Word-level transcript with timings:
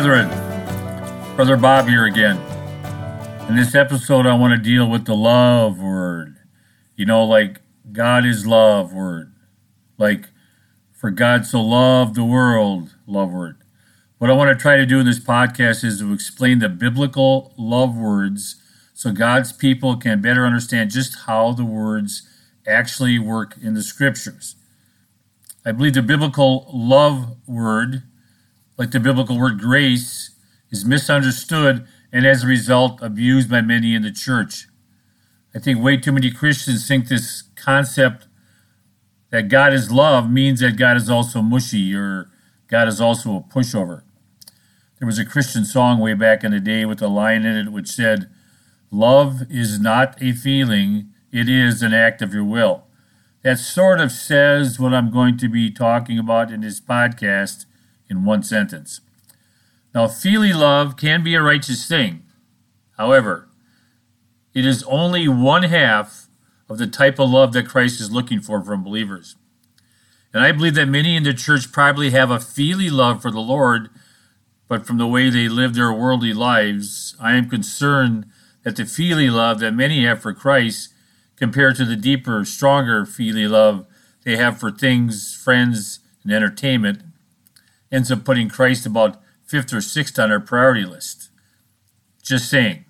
brethren. 0.00 0.28
Brother 1.34 1.56
Bob 1.56 1.88
here 1.88 2.04
again. 2.04 2.36
In 3.48 3.56
this 3.56 3.74
episode, 3.74 4.26
I 4.26 4.34
want 4.36 4.52
to 4.52 4.62
deal 4.62 4.88
with 4.88 5.06
the 5.06 5.16
love 5.16 5.80
word. 5.80 6.36
You 6.94 7.04
know, 7.04 7.24
like 7.24 7.60
God 7.90 8.24
is 8.24 8.46
love 8.46 8.92
word. 8.92 9.34
Like, 9.96 10.28
for 10.92 11.10
God 11.10 11.46
so 11.46 11.60
loved 11.60 12.14
the 12.14 12.22
world, 12.22 12.94
love 13.08 13.32
word. 13.32 13.56
What 14.18 14.30
I 14.30 14.34
want 14.34 14.56
to 14.56 14.62
try 14.62 14.76
to 14.76 14.86
do 14.86 15.00
in 15.00 15.06
this 15.06 15.18
podcast 15.18 15.82
is 15.82 15.98
to 15.98 16.12
explain 16.12 16.60
the 16.60 16.68
biblical 16.68 17.52
love 17.58 17.96
words 17.96 18.54
so 18.94 19.10
God's 19.10 19.52
people 19.52 19.96
can 19.96 20.20
better 20.20 20.46
understand 20.46 20.92
just 20.92 21.26
how 21.26 21.50
the 21.50 21.64
words 21.64 22.22
actually 22.68 23.18
work 23.18 23.56
in 23.60 23.74
the 23.74 23.82
scriptures. 23.82 24.54
I 25.66 25.72
believe 25.72 25.94
the 25.94 26.02
biblical 26.02 26.70
love 26.72 27.36
word, 27.48 28.04
like 28.78 28.92
the 28.92 29.00
biblical 29.00 29.38
word 29.38 29.58
grace, 29.58 30.30
is 30.70 30.84
misunderstood 30.84 31.86
and 32.12 32.26
as 32.26 32.44
a 32.44 32.46
result 32.46 33.02
abused 33.02 33.50
by 33.50 33.60
many 33.60 33.94
in 33.94 34.02
the 34.02 34.12
church. 34.12 34.68
I 35.54 35.58
think 35.58 35.82
way 35.82 35.96
too 35.96 36.12
many 36.12 36.30
Christians 36.30 36.86
think 36.86 37.08
this 37.08 37.42
concept 37.56 38.28
that 39.30 39.48
God 39.48 39.74
is 39.74 39.90
love 39.90 40.30
means 40.30 40.60
that 40.60 40.76
God 40.76 40.96
is 40.96 41.10
also 41.10 41.42
mushy 41.42 41.94
or 41.94 42.30
God 42.68 42.88
is 42.88 43.00
also 43.00 43.36
a 43.36 43.40
pushover. 43.40 44.02
There 44.98 45.06
was 45.06 45.18
a 45.18 45.24
Christian 45.24 45.64
song 45.64 46.00
way 46.00 46.14
back 46.14 46.44
in 46.44 46.52
the 46.52 46.60
day 46.60 46.84
with 46.84 47.02
a 47.02 47.08
line 47.08 47.44
in 47.44 47.56
it 47.56 47.72
which 47.72 47.88
said, 47.88 48.30
Love 48.90 49.42
is 49.50 49.78
not 49.78 50.20
a 50.22 50.32
feeling, 50.32 51.08
it 51.30 51.48
is 51.48 51.82
an 51.82 51.92
act 51.92 52.22
of 52.22 52.32
your 52.32 52.44
will. 52.44 52.84
That 53.42 53.58
sort 53.58 54.00
of 54.00 54.10
says 54.10 54.80
what 54.80 54.94
I'm 54.94 55.10
going 55.10 55.36
to 55.38 55.48
be 55.48 55.70
talking 55.70 56.18
about 56.18 56.50
in 56.50 56.62
this 56.62 56.80
podcast 56.80 57.66
in 58.10 58.24
one 58.24 58.42
sentence. 58.42 59.00
Now, 59.94 60.08
filial 60.08 60.60
love 60.60 60.96
can 60.96 61.22
be 61.22 61.34
a 61.34 61.42
righteous 61.42 61.86
thing. 61.86 62.22
However, 62.96 63.48
it 64.54 64.66
is 64.66 64.82
only 64.84 65.28
one 65.28 65.64
half 65.64 66.28
of 66.68 66.78
the 66.78 66.86
type 66.86 67.18
of 67.18 67.30
love 67.30 67.52
that 67.52 67.68
Christ 67.68 68.00
is 68.00 68.10
looking 68.10 68.40
for 68.40 68.62
from 68.62 68.84
believers. 68.84 69.36
And 70.32 70.42
I 70.42 70.52
believe 70.52 70.74
that 70.74 70.88
many 70.88 71.16
in 71.16 71.22
the 71.22 71.32
church 71.32 71.72
probably 71.72 72.10
have 72.10 72.30
a 72.30 72.40
filial 72.40 72.96
love 72.96 73.22
for 73.22 73.30
the 73.30 73.40
Lord, 73.40 73.88
but 74.68 74.86
from 74.86 74.98
the 74.98 75.06
way 75.06 75.30
they 75.30 75.48
live 75.48 75.74
their 75.74 75.92
worldly 75.92 76.34
lives, 76.34 77.16
I 77.18 77.34
am 77.34 77.48
concerned 77.48 78.26
that 78.62 78.76
the 78.76 78.84
filial 78.84 79.36
love 79.36 79.60
that 79.60 79.72
many 79.72 80.04
have 80.04 80.20
for 80.20 80.34
Christ, 80.34 80.92
compared 81.36 81.76
to 81.76 81.84
the 81.84 81.96
deeper, 81.96 82.44
stronger 82.44 83.06
filial 83.06 83.52
love 83.52 83.86
they 84.24 84.36
have 84.36 84.58
for 84.58 84.70
things, 84.70 85.34
friends, 85.34 86.00
and 86.22 86.32
entertainment, 86.32 87.02
ends 87.90 88.10
up 88.10 88.24
putting 88.24 88.48
Christ 88.48 88.86
about 88.86 89.20
fifth 89.44 89.72
or 89.72 89.80
sixth 89.80 90.18
on 90.18 90.30
our 90.30 90.40
priority 90.40 90.84
list. 90.84 91.30
Just 92.22 92.50
saying. 92.50 92.84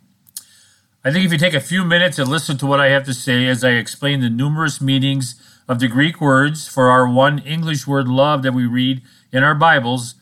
I 1.05 1.13
think 1.13 1.25
if 1.25 1.33
you 1.33 1.39
take 1.39 1.55
a 1.55 1.61
few 1.61 1.85
minutes 1.85 2.19
and 2.19 2.29
listen 2.29 2.59
to 2.59 2.67
what 2.67 2.81
I 2.81 2.89
have 2.89 3.05
to 3.05 3.15
say 3.15 3.47
as 3.47 3.63
I 3.63 3.71
explain 3.71 4.21
the 4.21 4.29
numerous 4.29 4.81
meanings 4.81 5.41
of 5.69 5.79
the 5.79 5.89
Greek 5.89 6.21
words 6.21 6.67
for 6.67 6.91
our 6.91 7.09
one 7.09 7.39
English 7.39 7.87
word 7.87 8.09
love 8.09 8.43
that 8.43 8.53
we 8.53 8.67
read 8.67 9.03
in 9.31 9.45
our 9.45 9.55
Bibles, 9.55 10.17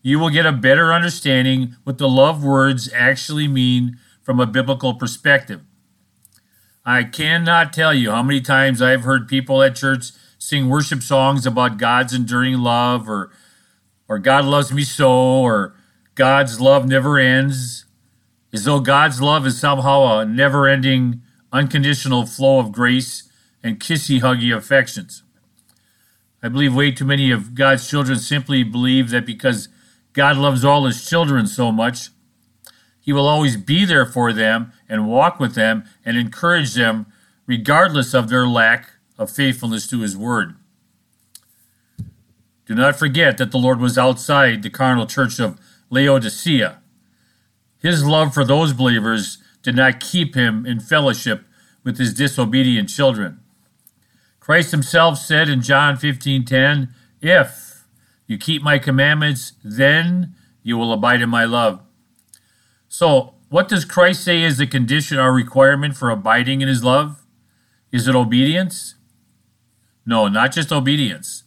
you 0.00 0.18
will 0.18 0.30
get 0.30 0.46
a 0.46 0.52
better 0.52 0.92
understanding 0.92 1.76
what 1.84 1.98
the 1.98 2.08
love 2.08 2.42
words 2.42 2.90
actually 2.94 3.46
mean 3.46 3.98
from 4.22 4.40
a 4.40 4.46
biblical 4.46 4.94
perspective. 4.94 5.60
I 6.84 7.04
cannot 7.04 7.72
tell 7.72 7.94
you 7.94 8.10
how 8.10 8.22
many 8.22 8.40
times 8.40 8.80
I've 8.82 9.04
heard 9.04 9.28
people 9.28 9.62
at 9.62 9.76
church 9.76 10.10
sing 10.38 10.68
worship 10.68 11.02
songs 11.02 11.46
about 11.46 11.78
God's 11.78 12.12
enduring 12.14 12.58
love 12.58 13.08
or 13.08 13.30
or 14.08 14.18
God 14.18 14.44
loves 14.44 14.72
me 14.72 14.84
so 14.84 15.10
or 15.10 15.74
God's 16.14 16.60
love 16.60 16.86
never 16.86 17.18
ends, 17.18 17.86
as 18.52 18.64
though 18.64 18.80
God's 18.80 19.20
love 19.22 19.46
is 19.46 19.58
somehow 19.58 20.18
a 20.18 20.24
never 20.26 20.68
ending, 20.68 21.22
unconditional 21.52 22.26
flow 22.26 22.58
of 22.58 22.72
grace 22.72 23.30
and 23.62 23.80
kissy 23.80 24.20
huggy 24.20 24.54
affections. 24.54 25.22
I 26.42 26.48
believe 26.48 26.74
way 26.74 26.90
too 26.90 27.04
many 27.04 27.30
of 27.30 27.54
God's 27.54 27.88
children 27.88 28.18
simply 28.18 28.62
believe 28.64 29.10
that 29.10 29.24
because 29.24 29.68
God 30.12 30.36
loves 30.36 30.64
all 30.64 30.84
his 30.84 31.08
children 31.08 31.46
so 31.46 31.72
much, 31.72 32.10
he 33.00 33.12
will 33.12 33.26
always 33.26 33.56
be 33.56 33.84
there 33.84 34.06
for 34.06 34.32
them 34.32 34.72
and 34.88 35.08
walk 35.08 35.40
with 35.40 35.54
them 35.54 35.84
and 36.04 36.16
encourage 36.16 36.74
them 36.74 37.06
regardless 37.46 38.12
of 38.12 38.28
their 38.28 38.46
lack 38.46 38.90
of 39.18 39.30
faithfulness 39.30 39.86
to 39.88 40.00
his 40.00 40.16
word. 40.16 40.54
Do 42.72 42.76
not 42.76 42.98
forget 42.98 43.36
that 43.36 43.50
the 43.50 43.58
Lord 43.58 43.80
was 43.80 43.98
outside 43.98 44.62
the 44.62 44.70
carnal 44.70 45.06
church 45.06 45.38
of 45.38 45.60
Laodicea. 45.90 46.80
His 47.76 48.02
love 48.02 48.32
for 48.32 48.46
those 48.46 48.72
believers 48.72 49.36
did 49.62 49.76
not 49.76 50.00
keep 50.00 50.34
him 50.34 50.64
in 50.64 50.80
fellowship 50.80 51.44
with 51.84 51.98
his 51.98 52.14
disobedient 52.14 52.88
children. 52.88 53.40
Christ 54.40 54.70
himself 54.70 55.18
said 55.18 55.50
in 55.50 55.60
John 55.60 55.98
15:10, 55.98 56.94
"If 57.20 57.84
you 58.26 58.38
keep 58.38 58.62
my 58.62 58.78
commandments, 58.78 59.52
then 59.62 60.34
you 60.62 60.78
will 60.78 60.94
abide 60.94 61.20
in 61.20 61.28
my 61.28 61.44
love." 61.44 61.82
So, 62.88 63.34
what 63.50 63.68
does 63.68 63.84
Christ 63.84 64.24
say 64.24 64.42
is 64.42 64.56
the 64.56 64.66
condition 64.66 65.18
or 65.18 65.30
requirement 65.30 65.94
for 65.94 66.08
abiding 66.08 66.62
in 66.62 66.68
his 66.68 66.82
love? 66.82 67.22
Is 67.90 68.08
it 68.08 68.14
obedience? 68.14 68.94
No, 70.06 70.26
not 70.26 70.52
just 70.52 70.72
obedience. 70.72 71.42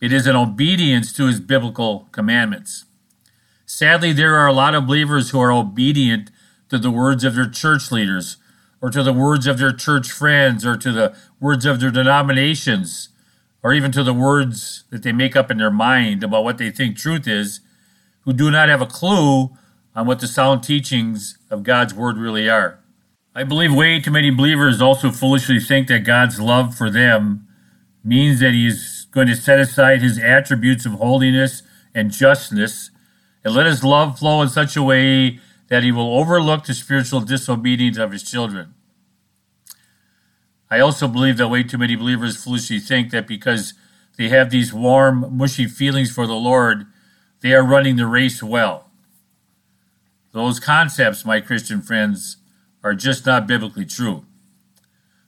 It 0.00 0.12
is 0.12 0.26
an 0.26 0.36
obedience 0.36 1.12
to 1.14 1.26
his 1.26 1.40
biblical 1.40 2.08
commandments. 2.10 2.86
Sadly, 3.66 4.12
there 4.12 4.34
are 4.34 4.46
a 4.46 4.52
lot 4.52 4.74
of 4.74 4.86
believers 4.86 5.30
who 5.30 5.40
are 5.40 5.52
obedient 5.52 6.30
to 6.70 6.78
the 6.78 6.90
words 6.90 7.22
of 7.22 7.34
their 7.34 7.48
church 7.48 7.92
leaders, 7.92 8.38
or 8.80 8.90
to 8.90 9.02
the 9.02 9.12
words 9.12 9.46
of 9.46 9.58
their 9.58 9.72
church 9.72 10.10
friends, 10.10 10.64
or 10.64 10.76
to 10.76 10.90
the 10.90 11.14
words 11.38 11.66
of 11.66 11.80
their 11.80 11.90
denominations, 11.90 13.10
or 13.62 13.74
even 13.74 13.92
to 13.92 14.02
the 14.02 14.14
words 14.14 14.84
that 14.90 15.02
they 15.02 15.12
make 15.12 15.36
up 15.36 15.50
in 15.50 15.58
their 15.58 15.70
mind 15.70 16.24
about 16.24 16.44
what 16.44 16.56
they 16.56 16.70
think 16.70 16.96
truth 16.96 17.28
is, 17.28 17.60
who 18.22 18.32
do 18.32 18.50
not 18.50 18.68
have 18.68 18.80
a 18.80 18.86
clue 18.86 19.50
on 19.94 20.06
what 20.06 20.20
the 20.20 20.26
sound 20.26 20.62
teachings 20.62 21.36
of 21.50 21.62
God's 21.62 21.92
Word 21.92 22.16
really 22.16 22.48
are. 22.48 22.78
I 23.34 23.44
believe 23.44 23.74
way 23.74 24.00
too 24.00 24.10
many 24.10 24.30
believers 24.30 24.80
also 24.80 25.10
foolishly 25.10 25.60
think 25.60 25.88
that 25.88 26.04
God's 26.04 26.40
love 26.40 26.74
for 26.74 26.90
them 26.90 27.46
means 28.02 28.40
that 28.40 28.54
He's 28.54 28.99
going 29.10 29.26
to 29.26 29.36
set 29.36 29.58
aside 29.58 30.02
His 30.02 30.18
attributes 30.18 30.86
of 30.86 30.92
holiness 30.92 31.62
and 31.94 32.10
justness 32.10 32.90
and 33.44 33.54
let 33.54 33.66
his 33.66 33.82
love 33.82 34.18
flow 34.18 34.42
in 34.42 34.48
such 34.48 34.76
a 34.76 34.82
way 34.82 35.40
that 35.68 35.82
he 35.82 35.92
will 35.92 36.18
overlook 36.18 36.64
the 36.64 36.74
spiritual 36.74 37.20
disobedience 37.20 37.96
of 37.96 38.12
his 38.12 38.22
children. 38.22 38.74
I 40.70 40.80
also 40.80 41.08
believe 41.08 41.36
that 41.38 41.48
way 41.48 41.62
too 41.62 41.78
many 41.78 41.96
believers 41.96 42.42
foolishly 42.42 42.78
think 42.78 43.10
that 43.10 43.26
because 43.26 43.74
they 44.16 44.28
have 44.28 44.50
these 44.50 44.72
warm, 44.72 45.36
mushy 45.36 45.66
feelings 45.66 46.12
for 46.12 46.26
the 46.26 46.34
Lord, 46.34 46.86
they 47.40 47.52
are 47.52 47.64
running 47.64 47.96
the 47.96 48.06
race 48.06 48.42
well. 48.42 48.90
Those 50.32 50.60
concepts, 50.60 51.24
my 51.24 51.40
Christian 51.40 51.80
friends, 51.80 52.36
are 52.84 52.94
just 52.94 53.26
not 53.26 53.46
biblically 53.46 53.84
true. 53.84 54.24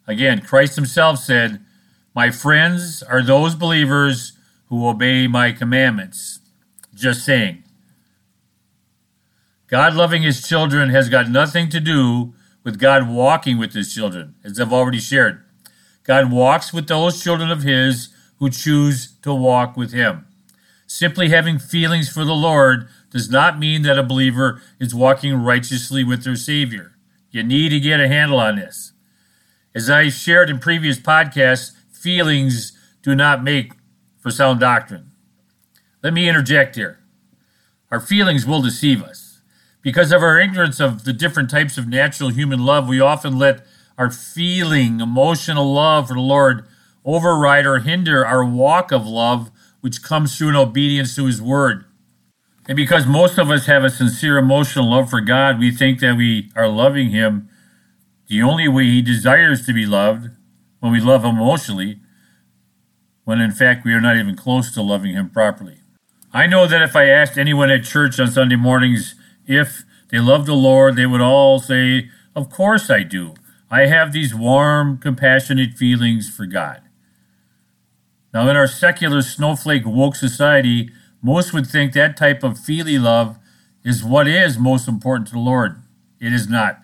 Again, 0.07 0.41
Christ 0.41 0.77
himself 0.77 1.19
said, 1.19 1.65
My 2.15 2.31
friends 2.31 3.03
are 3.03 3.23
those 3.23 3.55
believers 3.55 4.33
who 4.67 4.87
obey 4.87 5.27
my 5.27 5.53
commandments. 5.53 6.41
Just 6.95 7.25
saying. 7.25 7.65
God 9.67 9.95
loving 9.95 10.23
his 10.23 10.47
children 10.47 10.91
has 10.91 11.09
got 11.09 11.31
nothing 11.31 11.71
to 11.71 11.81
do 11.81 12.35
with 12.65 12.79
God 12.79 13.09
walking 13.09 13.59
with 13.59 13.73
his 13.73 13.95
children, 13.95 14.35
as 14.45 14.61
I've 14.61 14.73
already 14.73 15.01
shared. 15.01 15.43
God 16.05 16.31
walks 16.31 16.73
with 16.73 16.89
those 16.89 17.23
children 17.23 17.51
of 17.51 17.63
his 17.63 18.11
who 18.39 18.51
choose 18.51 19.13
to 19.23 19.33
walk 19.33 19.77
with 19.77 19.93
him. 19.93 20.27
Simply 20.87 21.31
having 21.31 21.59
feelings 21.59 22.11
for 22.11 22.25
the 22.25 22.35
Lord 22.35 22.89
does 23.11 23.31
not 23.31 23.59
mean 23.59 23.83
that 23.83 23.99
a 23.99 24.03
believer 24.03 24.61
is 24.79 24.95
walking 24.95 25.35
righteously 25.35 26.05
with 26.05 26.25
their 26.25 26.37
Savior. 26.37 26.93
You 27.31 27.43
need 27.43 27.71
to 27.71 27.81
get 27.81 28.01
a 28.01 28.09
handle 28.09 28.39
on 28.39 28.57
this. 28.57 28.93
As 29.75 29.89
I 29.89 30.11
shared 30.11 30.51
in 30.51 30.59
previous 30.59 30.99
podcasts, 30.99 31.73
feelings 32.03 32.73
do 33.03 33.15
not 33.15 33.45
make 33.45 33.73
for 34.19 34.31
sound 34.31 34.61
doctrine. 34.61 35.13
Let 36.03 36.13
me 36.13 36.29
interject 36.29 36.75
here. 36.75 36.99
Our 37.91 38.01
feelings 38.01 38.45
will 38.45 38.61
deceive 38.61 39.03
us. 39.03 39.41
Because 39.83 40.13
of 40.13 40.23
our 40.23 40.39
ignorance 40.41 40.81
of 40.81 41.05
the 41.05 41.13
different 41.13 41.51
types 41.51 41.79
of 41.79 41.89
natural 41.89 42.31
human 42.31 42.65
love, 42.65 42.89
we 42.89 43.01
often 43.01 43.39
let 43.39 43.65
our 43.99 44.11
feeling, 44.11 45.01
emotional 45.01 45.73
love 45.73 46.09
for 46.09 46.15
the 46.15 46.21
Lord 46.21 46.67
override 47.05 47.67
or 47.67 47.81
hinder 47.81 48.25
our 48.25 48.45
walk 48.45 48.91
of 48.93 49.07
love, 49.07 49.51
which 49.81 50.03
comes 50.03 50.37
through 50.37 50.51
an 50.51 50.57
obedience 50.57 51.15
to 51.17 51.27
His 51.27 51.43
Word. 51.43 51.85
And 52.67 52.77
because 52.77 53.07
most 53.07 53.39
of 53.39 53.51
us 53.51 53.67
have 53.67 53.85
a 53.85 53.91
sincere 53.91 54.39
emotional 54.39 54.91
love 54.91 55.11
for 55.11 55.21
God, 55.21 55.59
we 55.59 55.71
think 55.71 56.01
that 56.01 56.17
we 56.17 56.51
are 56.55 56.69
loving 56.69 57.11
Him 57.11 57.49
the 58.29 58.43
only 58.43 58.69
way 58.69 58.85
He 58.85 59.03
desires 59.03 59.67
to 59.67 59.73
be 59.73 59.85
loved 59.85 60.31
when 60.83 60.91
we 60.91 61.01
love 61.01 61.25
Him 61.25 61.37
emotionally, 61.37 62.01
when 63.23 63.41
in 63.41 63.53
fact 63.53 63.85
we 63.85 63.95
are 63.95 64.01
not 64.01 64.17
even 64.17 64.35
close 64.35 64.75
to 64.75 64.83
loving 64.83 65.13
Him 65.13 65.31
properly. 65.31 65.79
I 66.33 66.49
know 66.49 66.67
that 66.67 66.83
if 66.83 66.97
I 66.97 67.07
asked 67.07 67.39
anyone 67.39 67.71
at 67.71 67.85
church 67.85 68.19
on 68.19 68.29
Sunday 68.29 68.57
mornings 68.57 69.15
if 69.47 69.85
they 70.11 70.19
love 70.19 70.45
the 70.45 70.55
Lord, 70.55 70.97
they 70.97 71.07
would 71.07 71.21
all 71.21 71.61
say, 71.61 72.11
Of 72.35 72.51
course 72.51 72.91
I 72.91 73.05
do. 73.05 73.35
I 73.71 73.87
have 73.87 74.13
these 74.13 74.35
warm, 74.35 74.99
compassionate 74.99 75.75
feelings 75.75 76.29
for 76.29 76.47
God. 76.47 76.83
Now, 78.35 78.49
in 78.49 78.57
our 78.57 78.67
secular 78.67 79.23
snowflake 79.23 79.87
woke 79.87 80.17
society, 80.17 80.91
most 81.23 81.53
would 81.53 81.69
think 81.69 81.93
that 81.93 82.17
type 82.17 82.43
of 82.43 82.59
feely 82.59 82.99
love 82.99 83.39
is 83.85 84.03
what 84.03 84.27
is 84.27 84.59
most 84.59 84.89
important 84.89 85.29
to 85.29 85.35
the 85.35 85.39
Lord. 85.39 85.81
It 86.21 86.33
is 86.33 86.49
not. 86.49 86.81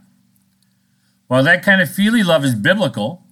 While 1.27 1.43
that 1.43 1.65
kind 1.65 1.83
of 1.83 1.93
feely 1.93 2.23
love 2.23 2.45
is 2.45 2.55
biblical, 2.55 3.25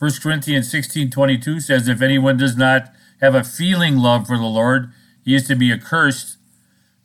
1 0.00 0.12
Corinthians 0.22 0.70
16 0.70 1.10
22 1.10 1.60
says, 1.60 1.86
If 1.86 2.00
anyone 2.00 2.38
does 2.38 2.56
not 2.56 2.90
have 3.20 3.34
a 3.34 3.44
feeling 3.44 3.98
love 3.98 4.26
for 4.26 4.38
the 4.38 4.44
Lord, 4.44 4.90
he 5.22 5.34
is 5.34 5.46
to 5.48 5.54
be 5.54 5.70
accursed. 5.70 6.38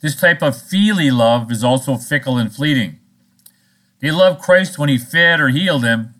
This 0.01 0.15
type 0.15 0.41
of 0.41 0.59
feely 0.61 1.11
love 1.11 1.51
is 1.51 1.61
also 1.61 1.97
fickle 1.97 2.37
and 2.37 2.55
fleeting. 2.55 2.99
They 3.99 4.11
loved 4.11 4.41
Christ 4.41 4.79
when 4.79 4.87
he 4.87 4.97
fed 4.97 5.41
or 5.41 5.49
healed 5.49 5.83
them, 5.83 6.15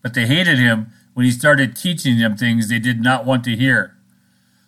but 0.00 0.14
they 0.14 0.26
hated 0.26 0.58
him 0.58 0.92
when 1.14 1.26
he 1.26 1.32
started 1.32 1.74
teaching 1.74 2.20
them 2.20 2.36
things 2.36 2.68
they 2.68 2.78
did 2.78 3.02
not 3.02 3.26
want 3.26 3.42
to 3.44 3.56
hear. 3.56 3.96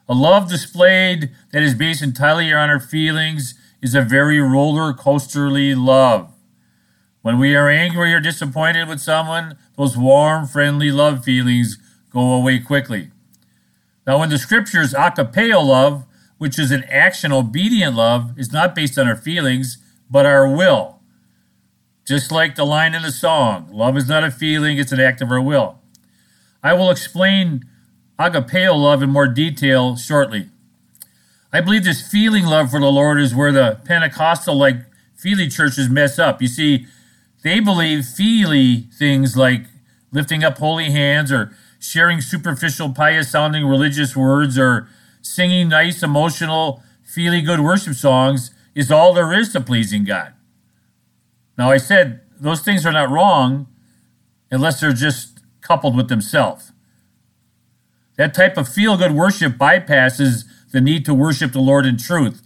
A 0.08 0.14
love 0.14 0.48
displayed 0.48 1.30
that 1.52 1.62
is 1.62 1.76
based 1.76 2.02
entirely 2.02 2.52
on 2.52 2.68
our 2.68 2.80
feelings 2.80 3.54
is 3.80 3.94
a 3.94 4.02
very 4.02 4.40
roller 4.40 4.92
coasterly 4.92 5.72
love. 5.76 6.33
When 7.24 7.38
we 7.38 7.56
are 7.56 7.70
angry 7.70 8.12
or 8.12 8.20
disappointed 8.20 8.86
with 8.86 9.00
someone, 9.00 9.56
those 9.78 9.96
warm, 9.96 10.46
friendly 10.46 10.90
love 10.90 11.24
feelings 11.24 11.78
go 12.10 12.34
away 12.34 12.58
quickly. 12.58 13.12
Now, 14.06 14.22
in 14.22 14.28
the 14.28 14.36
scriptures, 14.36 14.92
agapeo 14.92 15.66
love, 15.66 16.04
which 16.36 16.58
is 16.58 16.70
an 16.70 16.84
action 16.84 17.32
obedient 17.32 17.96
love, 17.96 18.38
is 18.38 18.52
not 18.52 18.74
based 18.74 18.98
on 18.98 19.08
our 19.08 19.16
feelings, 19.16 19.78
but 20.10 20.26
our 20.26 20.46
will. 20.46 21.00
Just 22.06 22.30
like 22.30 22.56
the 22.56 22.66
line 22.66 22.94
in 22.94 23.00
the 23.00 23.10
song, 23.10 23.70
love 23.72 23.96
is 23.96 24.06
not 24.06 24.22
a 24.22 24.30
feeling, 24.30 24.76
it's 24.76 24.92
an 24.92 25.00
act 25.00 25.22
of 25.22 25.30
our 25.30 25.40
will. 25.40 25.78
I 26.62 26.74
will 26.74 26.90
explain 26.90 27.64
agapeo 28.18 28.76
love 28.76 29.02
in 29.02 29.08
more 29.08 29.28
detail 29.28 29.96
shortly. 29.96 30.50
I 31.54 31.62
believe 31.62 31.84
this 31.84 32.06
feeling 32.06 32.44
love 32.44 32.70
for 32.70 32.80
the 32.80 32.92
Lord 32.92 33.18
is 33.18 33.34
where 33.34 33.50
the 33.50 33.80
Pentecostal 33.86 34.58
like 34.58 34.76
feeling 35.16 35.48
churches 35.48 35.88
mess 35.88 36.18
up. 36.18 36.42
You 36.42 36.48
see, 36.48 36.86
they 37.44 37.60
believe 37.60 38.06
feely 38.06 38.88
things 38.98 39.36
like 39.36 39.66
lifting 40.10 40.42
up 40.42 40.58
holy 40.58 40.90
hands 40.90 41.30
or 41.30 41.54
sharing 41.78 42.22
superficial, 42.22 42.90
pious 42.90 43.30
sounding 43.30 43.66
religious 43.66 44.16
words 44.16 44.58
or 44.58 44.88
singing 45.20 45.68
nice, 45.68 46.02
emotional, 46.02 46.82
feely 47.02 47.42
good 47.42 47.60
worship 47.60 47.94
songs 47.94 48.50
is 48.74 48.90
all 48.90 49.12
there 49.12 49.32
is 49.32 49.52
to 49.52 49.60
pleasing 49.60 50.04
God. 50.04 50.32
Now, 51.58 51.70
I 51.70 51.76
said 51.76 52.22
those 52.40 52.62
things 52.62 52.86
are 52.86 52.92
not 52.92 53.10
wrong 53.10 53.66
unless 54.50 54.80
they're 54.80 54.94
just 54.94 55.40
coupled 55.60 55.94
with 55.94 56.08
themselves. 56.08 56.72
That 58.16 58.32
type 58.32 58.56
of 58.56 58.68
feel 58.68 58.96
good 58.96 59.12
worship 59.12 59.58
bypasses 59.58 60.44
the 60.72 60.80
need 60.80 61.04
to 61.04 61.12
worship 61.12 61.52
the 61.52 61.60
Lord 61.60 61.84
in 61.84 61.98
truth. 61.98 62.40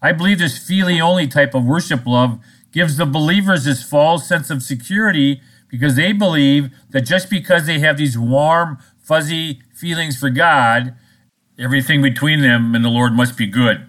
I 0.00 0.12
believe 0.12 0.38
this 0.38 0.58
feely 0.64 1.00
only 1.00 1.26
type 1.26 1.54
of 1.54 1.64
worship 1.64 2.06
love 2.06 2.38
gives 2.72 2.96
the 2.96 3.06
believers 3.06 3.64
this 3.64 3.82
false 3.82 4.28
sense 4.28 4.50
of 4.50 4.62
security 4.62 5.40
because 5.68 5.96
they 5.96 6.12
believe 6.12 6.70
that 6.90 7.02
just 7.02 7.30
because 7.30 7.66
they 7.66 7.78
have 7.78 7.96
these 7.96 8.18
warm, 8.18 8.78
fuzzy 9.02 9.62
feelings 9.74 10.18
for 10.18 10.30
God, 10.30 10.94
everything 11.58 12.02
between 12.02 12.40
them 12.40 12.74
and 12.74 12.84
the 12.84 12.88
Lord 12.88 13.12
must 13.12 13.36
be 13.36 13.46
good. 13.46 13.86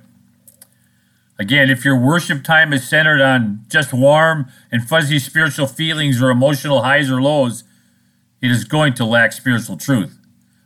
Again, 1.40 1.72
if 1.72 1.84
your 1.84 2.00
worship 2.00 2.44
time 2.44 2.72
is 2.72 2.88
centered 2.88 3.20
on 3.20 3.62
just 3.68 3.94
warm 3.94 4.48
and 4.72 4.88
fuzzy 4.88 5.18
spiritual 5.18 5.66
feelings 5.66 6.22
or 6.22 6.30
emotional 6.30 6.84
highs 6.84 7.10
or 7.10 7.20
lows, 7.20 7.64
it 8.42 8.52
is 8.52 8.64
going 8.64 8.94
to 8.96 9.06
lack 9.06 9.32
spiritual 9.32 9.78
truth. 9.78 10.20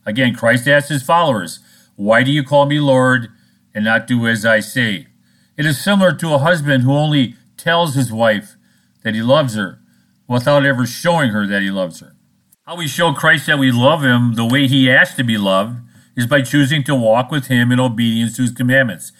Again, 0.06 0.35
Christ 0.35 0.67
asked 0.67 0.89
his 0.89 1.01
followers, 1.01 1.59
Why 1.95 2.23
do 2.23 2.31
you 2.31 2.44
call 2.44 2.65
me 2.65 2.79
Lord 2.79 3.29
and 3.73 3.85
not 3.85 4.06
do 4.06 4.27
as 4.27 4.45
I 4.45 4.59
say? 4.59 5.07
It 5.57 5.65
is 5.65 5.81
similar 5.81 6.13
to 6.13 6.33
a 6.33 6.39
husband 6.39 6.83
who 6.83 6.91
only 6.91 7.35
tells 7.65 7.95
his 7.95 8.13
wife 8.13 8.56
that 9.03 9.15
he 9.15 9.23
loves 9.23 9.56
her 9.56 9.79
without 10.27 10.65
ever 10.65 10.85
showing 10.85 11.31
her 11.31 11.47
that 11.47 11.63
he 11.63 11.71
loves 11.71 12.00
her. 12.00 12.15
How 12.67 12.77
we 12.77 12.88
show 12.88 13.12
Christ 13.12 13.47
that 13.47 13.57
we 13.57 13.71
love 13.71 14.03
him 14.03 14.35
the 14.35 14.45
way 14.45 14.67
he 14.67 14.89
asked 14.89 15.17
to 15.17 15.23
be 15.23 15.38
loved 15.38 15.79
is 16.15 16.27
by 16.27 16.44
choosing 16.44 16.83
to 16.83 16.94
walk 16.94 17.31
with 17.31 17.47
him 17.47 17.71
in 17.71 17.79
obedience 17.79 18.35
to 18.35 18.44
his 18.44 18.51
commandments. 18.51 19.12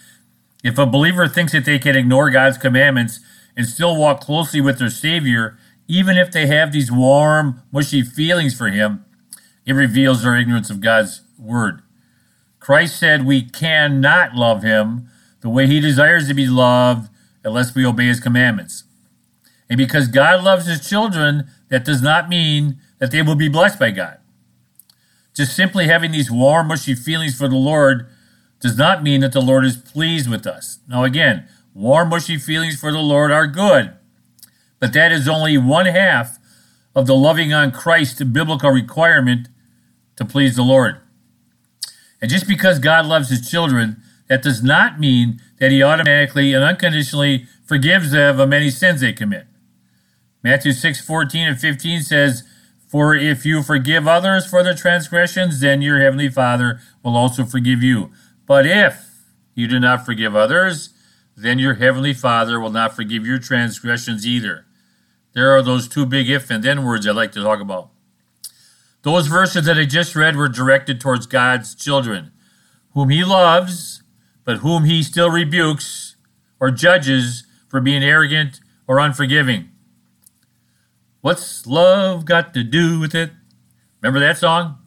If 0.64 0.78
a 0.78 0.86
believer 0.86 1.28
thinks 1.28 1.54
that 1.54 1.66
they 1.66 1.80
can 1.80 1.96
ignore 1.96 2.30
God's 2.30 2.60
commandments 2.60 3.20
and 3.58 3.66
still 3.66 3.98
walk 3.98 4.22
closely 4.22 4.62
with 4.62 4.78
their 4.78 4.92
Savior, 4.92 5.58
even 5.88 6.16
if 6.16 6.32
they 6.32 6.46
have 6.46 6.72
these 6.72 6.92
warm, 6.92 7.64
mushy 7.72 8.04
feelings 8.04 8.56
for 8.56 8.70
Him, 8.70 9.06
it 9.66 9.74
reveals 9.74 10.22
their 10.22 10.36
ignorance 10.36 10.70
of 10.70 10.82
God's 10.82 11.22
Word. 11.40 11.82
Christ 12.60 13.00
said 13.00 13.26
we 13.26 13.42
cannot 13.42 14.36
love 14.36 14.64
Him 14.64 15.10
the 15.42 15.50
way 15.50 15.68
He 15.68 15.80
desires 15.80 16.28
to 16.28 16.34
be 16.34 16.48
loved 16.48 17.10
unless 17.46 17.74
we 17.74 17.86
obey 17.86 18.08
His 18.08 18.20
commandments. 18.20 18.84
And 19.70 19.78
because 19.78 20.08
God 20.08 20.44
loves 20.44 20.68
His 20.68 20.88
children, 20.88 21.50
that 21.70 21.86
does 21.86 22.02
not 22.02 22.30
mean 22.30 22.80
that 23.00 23.12
they 23.12 23.22
will 23.22 23.36
be 23.36 23.50
blessed 23.50 23.80
by 23.80 23.92
God. 23.92 24.18
Just 25.34 25.56
simply 25.56 25.88
having 25.88 26.12
these 26.12 26.32
warm, 26.32 26.68
mushy 26.68 26.96
feelings 26.96 27.38
for 27.38 27.48
the 27.48 27.56
Lord 27.56 28.08
does 28.62 28.78
not 28.78 29.04
mean 29.04 29.22
that 29.22 29.34
the 29.34 29.42
Lord 29.42 29.66
is 29.66 29.76
pleased 29.76 30.30
with 30.30 30.48
us. 30.48 30.80
Now, 30.88 31.04
again, 31.04 31.48
warm, 31.74 32.10
mushy 32.10 32.38
feelings 32.38 32.80
for 32.80 32.92
the 32.92 33.00
Lord 33.00 33.32
are 33.32 33.48
good, 33.48 33.94
but 34.80 34.94
that 34.94 35.12
is 35.12 35.28
only 35.28 35.58
one 35.58 35.88
half 35.88 36.40
of 36.96 37.06
the 37.06 37.16
loving 37.16 37.52
on 37.52 37.72
Christ 37.72 38.32
biblical 38.32 38.72
requirement 38.72 39.50
to 40.16 40.24
please 40.24 40.56
the 40.56 40.64
Lord. 40.64 40.98
And 42.22 42.32
just 42.32 42.48
because 42.48 42.80
God 42.80 43.06
loves 43.06 43.30
his 43.30 43.50
children, 43.50 44.02
that 44.30 44.42
does 44.42 44.64
not 44.64 45.00
mean 45.00 45.42
that 45.60 45.72
he 45.72 45.82
automatically 45.82 46.54
and 46.54 46.64
unconditionally 46.64 47.48
forgives 47.66 48.12
them 48.12 48.40
of 48.40 48.54
any 48.54 48.70
sins 48.70 49.02
they 49.02 49.14
commit. 49.14 49.48
Matthew 50.44 50.74
6 50.74 51.02
14 51.02 51.48
and 51.48 51.60
15 51.60 52.02
says, 52.02 52.44
For 52.88 53.16
if 53.16 53.46
you 53.46 53.64
forgive 53.64 54.08
others 54.08 54.46
for 54.46 54.64
their 54.64 54.76
transgressions, 54.76 55.60
then 55.60 55.82
your 55.82 56.00
heavenly 56.00 56.30
Father 56.30 56.80
will 57.04 57.18
also 57.18 57.46
forgive 57.46 57.82
you. 57.82 58.12
But 58.46 58.66
if 58.66 59.26
you 59.56 59.68
do 59.68 59.80
not 59.80 60.06
forgive 60.06 60.36
others, 60.36 60.90
then 61.36 61.60
your 61.60 61.76
heavenly 61.76 62.14
Father 62.14 62.60
will 62.60 62.72
not 62.72 62.96
forgive 62.96 63.26
your 63.26 63.40
transgressions 63.40 64.26
either. 64.26 64.66
There 65.34 65.52
are 65.52 65.62
those 65.62 65.88
two 65.88 66.06
big 66.06 66.30
if 66.30 66.50
and 66.50 66.64
then 66.64 66.86
words 66.86 67.08
I 67.08 67.12
like 67.12 67.32
to 67.34 67.44
talk 67.44 67.60
about. 67.60 67.90
Those 69.02 69.28
verses 69.28 69.66
that 69.66 69.78
I 69.78 69.86
just 69.86 70.16
read 70.16 70.36
were 70.36 70.48
directed 70.48 71.02
towards 71.02 71.28
God's 71.28 71.76
children, 71.76 72.32
whom 72.94 73.10
He 73.10 73.24
loves, 73.24 74.02
but 74.46 74.58
whom 74.58 74.86
He 74.86 75.04
still 75.04 75.30
rebukes 75.30 76.16
or 76.60 76.72
judges 76.72 77.44
for 77.68 77.82
being 77.82 78.04
arrogant 78.04 78.62
or 78.88 79.00
unforgiving. 79.00 79.70
What's 81.22 81.66
love 81.66 82.24
got 82.26 82.54
to 82.54 82.64
do 82.64 83.00
with 83.00 83.16
it? 83.16 83.32
Remember 84.02 84.20
that 84.20 84.38
song? 84.38 84.78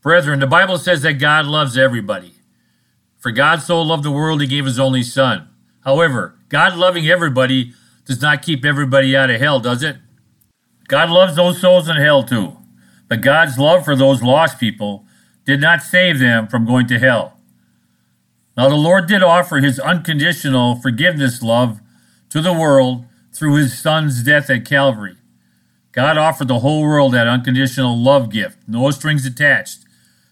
Brethren, 0.00 0.38
the 0.38 0.46
Bible 0.46 0.78
says 0.78 1.02
that 1.02 1.14
God 1.14 1.46
loves 1.46 1.76
everybody. 1.76 2.32
For 3.18 3.32
God 3.32 3.60
so 3.60 3.82
loved 3.82 4.04
the 4.04 4.12
world, 4.12 4.40
he 4.40 4.46
gave 4.46 4.64
his 4.64 4.78
only 4.78 5.02
Son. 5.02 5.48
However, 5.80 6.38
God 6.48 6.76
loving 6.76 7.08
everybody 7.08 7.72
does 8.04 8.22
not 8.22 8.42
keep 8.42 8.64
everybody 8.64 9.16
out 9.16 9.30
of 9.30 9.40
hell, 9.40 9.58
does 9.58 9.82
it? 9.82 9.96
God 10.86 11.10
loves 11.10 11.34
those 11.34 11.60
souls 11.60 11.88
in 11.88 11.96
hell 11.96 12.22
too. 12.22 12.56
But 13.08 13.20
God's 13.20 13.58
love 13.58 13.84
for 13.84 13.96
those 13.96 14.22
lost 14.22 14.60
people 14.60 15.04
did 15.44 15.60
not 15.60 15.82
save 15.82 16.18
them 16.18 16.46
from 16.46 16.66
going 16.66 16.86
to 16.88 16.98
hell. 16.98 17.35
Now, 18.56 18.70
the 18.70 18.76
Lord 18.76 19.06
did 19.06 19.22
offer 19.22 19.58
his 19.58 19.78
unconditional 19.78 20.76
forgiveness 20.76 21.42
love 21.42 21.80
to 22.30 22.40
the 22.40 22.54
world 22.54 23.04
through 23.32 23.56
his 23.56 23.78
Son's 23.78 24.22
death 24.22 24.48
at 24.48 24.64
Calvary. 24.64 25.16
God 25.92 26.16
offered 26.16 26.48
the 26.48 26.60
whole 26.60 26.82
world 26.82 27.12
that 27.12 27.26
unconditional 27.26 27.96
love 27.96 28.30
gift, 28.30 28.58
no 28.66 28.90
strings 28.90 29.26
attached. 29.26 29.80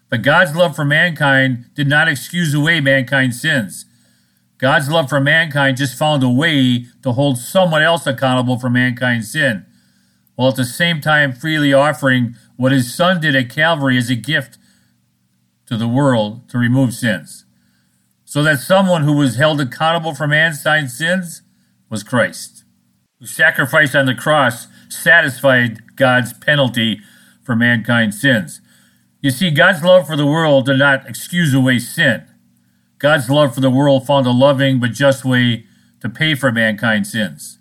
But 0.09 0.23
God's 0.23 0.54
love 0.54 0.76
for 0.76 0.85
mankind 0.85 1.66
did 1.75 1.88
not 1.88 2.09
excuse 2.09 2.54
away 2.54 2.81
mankind's 2.81 3.40
sins. 3.40 3.87
God's 4.59 4.88
love 4.88 5.09
for 5.09 5.21
mankind 5.21 5.76
just 5.76 5.99
found 5.99 6.23
a 6.23 6.28
way 6.28 6.87
to 7.02 7.12
hold 7.12 7.38
someone 7.38 7.83
else 7.83 8.07
accountable 8.07 8.59
for 8.59 8.71
mankind's 8.71 9.33
sin, 9.33 9.66
while 10.35 10.49
at 10.49 10.57
the 10.57 10.64
same 10.64 11.00
time 11.00 11.33
freely 11.33 11.73
offering 11.73 12.37
what 12.57 12.73
his 12.73 12.95
son 12.95 13.21
did 13.21 13.35
at 13.35 13.50
Calvary 13.50 13.99
as 13.99 14.09
a 14.09 14.14
gift 14.14 14.57
to 15.66 15.76
the 15.76 15.88
world 15.88 16.49
to 16.49 16.59
remove 16.59 16.95
sins. 16.95 17.43
So 18.34 18.42
that 18.42 18.58
someone 18.58 19.04
who 19.04 19.12
was 19.12 19.36
held 19.36 19.60
accountable 19.60 20.12
for 20.12 20.26
mankind's 20.26 20.98
sins 20.98 21.42
was 21.88 22.02
Christ, 22.02 22.64
who 23.20 23.26
sacrificed 23.26 23.94
on 23.94 24.06
the 24.06 24.14
cross 24.16 24.66
satisfied 24.88 25.94
God's 25.94 26.32
penalty 26.32 26.98
for 27.44 27.54
mankind's 27.54 28.20
sins. 28.20 28.60
You 29.20 29.30
see, 29.30 29.52
God's 29.52 29.84
love 29.84 30.08
for 30.08 30.16
the 30.16 30.26
world 30.26 30.66
did 30.66 30.80
not 30.80 31.08
excuse 31.08 31.54
away 31.54 31.78
sin. 31.78 32.24
God's 32.98 33.30
love 33.30 33.54
for 33.54 33.60
the 33.60 33.70
world 33.70 34.04
found 34.04 34.26
a 34.26 34.32
loving 34.32 34.80
but 34.80 34.90
just 34.90 35.24
way 35.24 35.66
to 36.00 36.08
pay 36.08 36.34
for 36.34 36.50
mankind's 36.50 37.12
sins. 37.12 37.60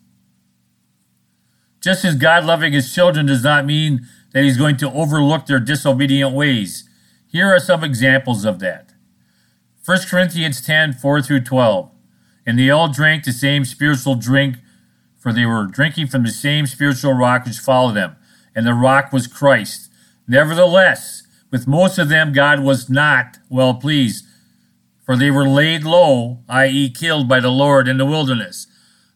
Just 1.81 2.03
as 2.03 2.15
God 2.15 2.45
loving 2.45 2.73
his 2.73 2.91
children 2.91 3.27
does 3.27 3.43
not 3.43 3.67
mean 3.67 4.07
that 4.31 4.43
he's 4.43 4.57
going 4.57 4.77
to 4.77 4.91
overlook 4.91 5.45
their 5.45 5.59
disobedient 5.59 6.33
ways. 6.33 6.89
Here 7.27 7.53
are 7.53 7.59
some 7.59 7.83
examples 7.83 8.43
of 8.43 8.57
that. 8.61 8.92
1 9.85 9.97
Corinthians 10.09 10.61
10 10.61 10.93
4 10.93 11.21
through 11.21 11.41
12. 11.41 11.91
And 12.45 12.57
they 12.57 12.69
all 12.69 12.87
drank 12.87 13.23
the 13.23 13.33
same 13.33 13.65
spiritual 13.65 14.15
drink, 14.15 14.57
for 15.17 15.33
they 15.33 15.45
were 15.45 15.65
drinking 15.65 16.07
from 16.07 16.23
the 16.23 16.31
same 16.31 16.67
spiritual 16.67 17.13
rock 17.13 17.45
which 17.45 17.57
followed 17.57 17.95
them, 17.95 18.15
and 18.55 18.65
the 18.65 18.73
rock 18.73 19.11
was 19.11 19.27
Christ. 19.27 19.89
Nevertheless, 20.27 21.23
with 21.51 21.67
most 21.67 21.97
of 21.97 22.09
them 22.09 22.31
God 22.31 22.61
was 22.61 22.89
not 22.89 23.37
well 23.49 23.73
pleased, 23.73 24.25
for 25.05 25.17
they 25.17 25.31
were 25.31 25.47
laid 25.47 25.83
low, 25.83 26.39
i.e., 26.47 26.89
killed 26.89 27.27
by 27.27 27.41
the 27.41 27.51
Lord 27.51 27.87
in 27.89 27.97
the 27.97 28.05
wilderness. 28.05 28.67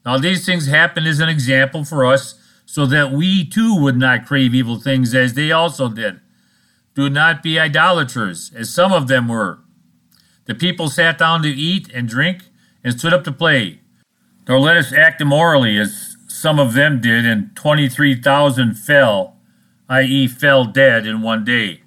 Now, 0.06 0.18
these 0.18 0.46
things 0.46 0.68
happen 0.68 1.06
as 1.06 1.20
an 1.20 1.30
example 1.30 1.86
for 1.86 2.06
us, 2.06 2.36
so 2.66 2.86
that 2.86 3.12
we 3.12 3.46
too 3.46 3.76
would 3.76 3.98
not 3.98 4.26
crave 4.26 4.54
evil 4.54 4.80
things 4.80 5.16
as 5.16 5.34
they 5.34 5.52
also 5.52 5.88
did. 5.88 6.20
Do 6.94 7.10
not 7.10 7.42
be 7.42 7.58
idolaters, 7.58 8.52
as 8.54 8.70
some 8.70 8.92
of 8.92 9.08
them 9.08 9.30
were. 9.30 9.60
The 10.48 10.56
people 10.56 10.90
sat 10.90 11.18
down 11.18 11.44
to 11.44 11.50
eat 11.50 11.90
and 11.94 12.08
drink 12.08 12.46
and 12.84 12.98
stood 12.98 13.14
up 13.14 13.24
to 13.26 13.32
play. 13.32 13.82
Nor 14.48 14.60
let 14.60 14.78
us 14.78 14.94
act 14.94 15.20
immorally, 15.20 15.78
as 15.78 16.16
some 16.28 16.58
of 16.58 16.74
them 16.74 17.02
did, 17.02 17.26
and 17.26 17.54
23,000 17.56 18.76
fell, 18.76 19.36
i.e., 19.90 20.28
fell 20.28 20.64
dead 20.64 21.06
in 21.06 21.22
one 21.22 21.44
day. 21.44 21.82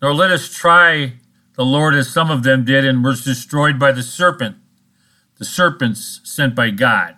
Nor 0.00 0.14
let 0.14 0.30
us 0.30 0.48
try 0.48 1.14
the 1.56 1.64
Lord 1.64 1.94
as 1.94 2.08
some 2.08 2.30
of 2.30 2.42
them 2.42 2.64
did, 2.64 2.86
and 2.86 3.04
were 3.04 3.14
destroyed 3.14 3.78
by 3.78 3.92
the 3.92 4.02
serpent, 4.02 4.56
the 5.38 5.44
serpents 5.44 6.20
sent 6.24 6.54
by 6.54 6.70
God. 6.70 7.16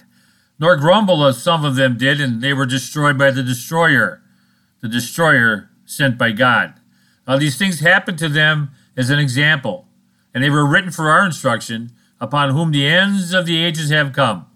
Nor 0.58 0.76
grumble 0.76 1.24
as 1.24 1.40
some 1.40 1.64
of 1.64 1.76
them 1.76 1.96
did, 1.96 2.20
and 2.20 2.42
they 2.42 2.52
were 2.52 2.66
destroyed 2.66 3.16
by 3.16 3.30
the 3.30 3.42
destroyer, 3.42 4.20
the 4.80 4.88
destroyer 4.88 5.70
sent 5.84 6.18
by 6.18 6.32
God. 6.32 6.74
Now, 7.28 7.36
these 7.36 7.56
things 7.56 7.80
happened 7.80 8.18
to 8.18 8.28
them 8.28 8.72
as 8.96 9.10
an 9.10 9.20
example, 9.20 9.86
and 10.34 10.42
they 10.42 10.50
were 10.50 10.66
written 10.66 10.90
for 10.90 11.10
our 11.10 11.24
instruction 11.24 11.92
upon 12.20 12.50
whom 12.50 12.70
the 12.70 12.86
ends 12.86 13.32
of 13.32 13.46
the 13.46 13.62
ages 13.62 13.90
have 13.90 14.12
come. 14.12 14.46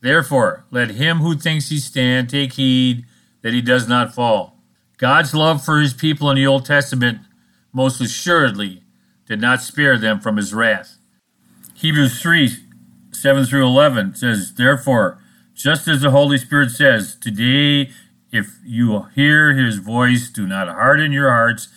Therefore, 0.00 0.64
let 0.70 0.92
him 0.92 1.18
who 1.18 1.36
thinks 1.36 1.68
he 1.68 1.78
stand 1.78 2.30
take 2.30 2.54
heed 2.54 3.04
that 3.42 3.52
he 3.52 3.60
does 3.60 3.88
not 3.88 4.14
fall. 4.14 4.58
God's 4.98 5.34
love 5.34 5.64
for 5.64 5.80
his 5.80 5.94
people 5.94 6.30
in 6.30 6.36
the 6.36 6.46
Old 6.46 6.64
Testament 6.64 7.20
most 7.72 8.00
assuredly 8.00 8.82
did 9.26 9.40
not 9.40 9.62
spare 9.62 9.96
them 9.96 10.20
from 10.20 10.36
his 10.36 10.52
wrath. 10.52 10.98
Hebrews 11.74 12.20
3 12.20 12.50
7 13.12 13.44
through 13.44 13.66
11 13.66 14.14
says, 14.14 14.54
Therefore, 14.54 15.18
just 15.54 15.86
as 15.88 16.00
the 16.00 16.10
Holy 16.10 16.38
Spirit 16.38 16.70
says, 16.70 17.16
Today, 17.16 17.90
if 18.32 18.58
you 18.64 19.06
hear 19.14 19.54
his 19.54 19.76
voice, 19.76 20.30
do 20.30 20.46
not 20.46 20.68
harden 20.68 21.12
your 21.12 21.30
hearts 21.30 21.68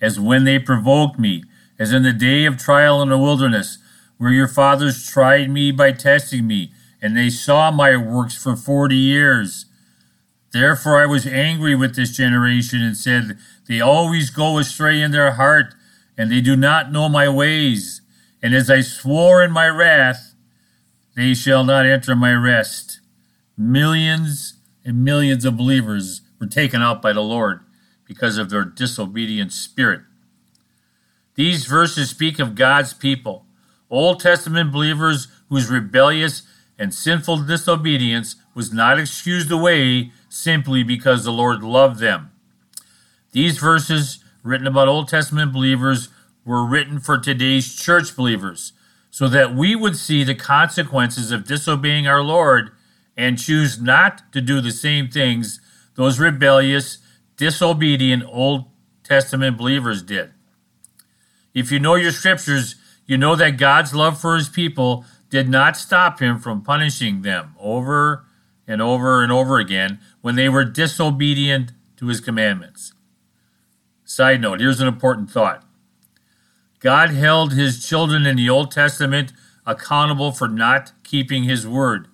as 0.00 0.20
when 0.20 0.44
they 0.44 0.58
provoked 0.58 1.18
me, 1.18 1.44
as 1.82 1.92
in 1.92 2.04
the 2.04 2.12
day 2.12 2.44
of 2.44 2.56
trial 2.56 3.02
in 3.02 3.08
the 3.08 3.18
wilderness 3.18 3.78
where 4.16 4.30
your 4.30 4.46
fathers 4.46 5.10
tried 5.10 5.50
me 5.50 5.72
by 5.72 5.90
testing 5.90 6.46
me, 6.46 6.70
and 7.02 7.16
they 7.16 7.28
saw 7.28 7.72
my 7.72 7.96
works 7.96 8.40
for 8.40 8.54
forty 8.54 8.94
years. 8.94 9.66
Therefore 10.52 11.02
I 11.02 11.06
was 11.06 11.26
angry 11.26 11.74
with 11.74 11.96
this 11.96 12.16
generation 12.16 12.82
and 12.82 12.96
said, 12.96 13.36
They 13.66 13.80
always 13.80 14.30
go 14.30 14.58
astray 14.58 15.02
in 15.02 15.10
their 15.10 15.32
heart, 15.32 15.74
and 16.16 16.30
they 16.30 16.40
do 16.40 16.54
not 16.54 16.92
know 16.92 17.08
my 17.08 17.28
ways. 17.28 18.00
And 18.40 18.54
as 18.54 18.70
I 18.70 18.82
swore 18.82 19.42
in 19.42 19.50
my 19.50 19.66
wrath, 19.66 20.36
they 21.16 21.34
shall 21.34 21.64
not 21.64 21.84
enter 21.84 22.14
my 22.14 22.32
rest. 22.32 23.00
Millions 23.58 24.54
and 24.84 25.02
millions 25.04 25.44
of 25.44 25.56
believers 25.56 26.20
were 26.38 26.46
taken 26.46 26.80
out 26.80 27.02
by 27.02 27.12
the 27.12 27.22
Lord 27.22 27.58
because 28.06 28.38
of 28.38 28.50
their 28.50 28.64
disobedient 28.64 29.52
spirit. 29.52 30.02
These 31.34 31.64
verses 31.64 32.10
speak 32.10 32.38
of 32.38 32.54
God's 32.54 32.92
people 32.92 33.46
Old 33.92 34.20
Testament 34.20 34.72
believers 34.72 35.28
whose 35.50 35.70
rebellious 35.70 36.44
and 36.78 36.94
sinful 36.94 37.42
disobedience 37.42 38.36
was 38.54 38.72
not 38.72 38.98
excused 38.98 39.50
away 39.50 40.12
simply 40.30 40.82
because 40.82 41.24
the 41.24 41.30
Lord 41.30 41.62
loved 41.62 42.00
them. 42.00 42.30
These 43.32 43.58
verses, 43.58 44.24
written 44.42 44.66
about 44.66 44.88
Old 44.88 45.08
Testament 45.08 45.52
believers, 45.52 46.08
were 46.44 46.64
written 46.64 47.00
for 47.00 47.18
today's 47.18 47.74
church 47.74 48.16
believers 48.16 48.72
so 49.10 49.28
that 49.28 49.54
we 49.54 49.76
would 49.76 49.96
see 49.96 50.24
the 50.24 50.34
consequences 50.34 51.30
of 51.30 51.46
disobeying 51.46 52.06
our 52.06 52.22
Lord 52.22 52.70
and 53.14 53.38
choose 53.38 53.80
not 53.80 54.32
to 54.32 54.40
do 54.40 54.62
the 54.62 54.70
same 54.70 55.08
things 55.08 55.60
those 55.94 56.18
rebellious, 56.18 56.98
disobedient 57.36 58.24
Old 58.26 58.70
Testament 59.04 59.58
believers 59.58 60.02
did. 60.02 60.32
If 61.54 61.70
you 61.70 61.78
know 61.78 61.94
your 61.94 62.12
scriptures, 62.12 62.76
you 63.06 63.18
know 63.18 63.36
that 63.36 63.58
God's 63.58 63.94
love 63.94 64.20
for 64.20 64.36
his 64.36 64.48
people 64.48 65.04
did 65.28 65.48
not 65.48 65.76
stop 65.76 66.20
him 66.20 66.38
from 66.38 66.62
punishing 66.62 67.22
them 67.22 67.54
over 67.58 68.24
and 68.66 68.80
over 68.80 69.22
and 69.22 69.32
over 69.32 69.58
again 69.58 69.98
when 70.20 70.34
they 70.34 70.48
were 70.48 70.64
disobedient 70.64 71.72
to 71.96 72.06
his 72.06 72.20
commandments. 72.20 72.92
Side 74.04 74.40
note 74.40 74.60
here's 74.60 74.80
an 74.80 74.88
important 74.88 75.30
thought 75.30 75.64
God 76.80 77.10
held 77.10 77.52
his 77.52 77.86
children 77.86 78.26
in 78.26 78.36
the 78.36 78.50
Old 78.50 78.70
Testament 78.70 79.32
accountable 79.64 80.32
for 80.32 80.48
not 80.48 80.92
keeping 81.04 81.44
his 81.44 81.66
word. 81.66 82.08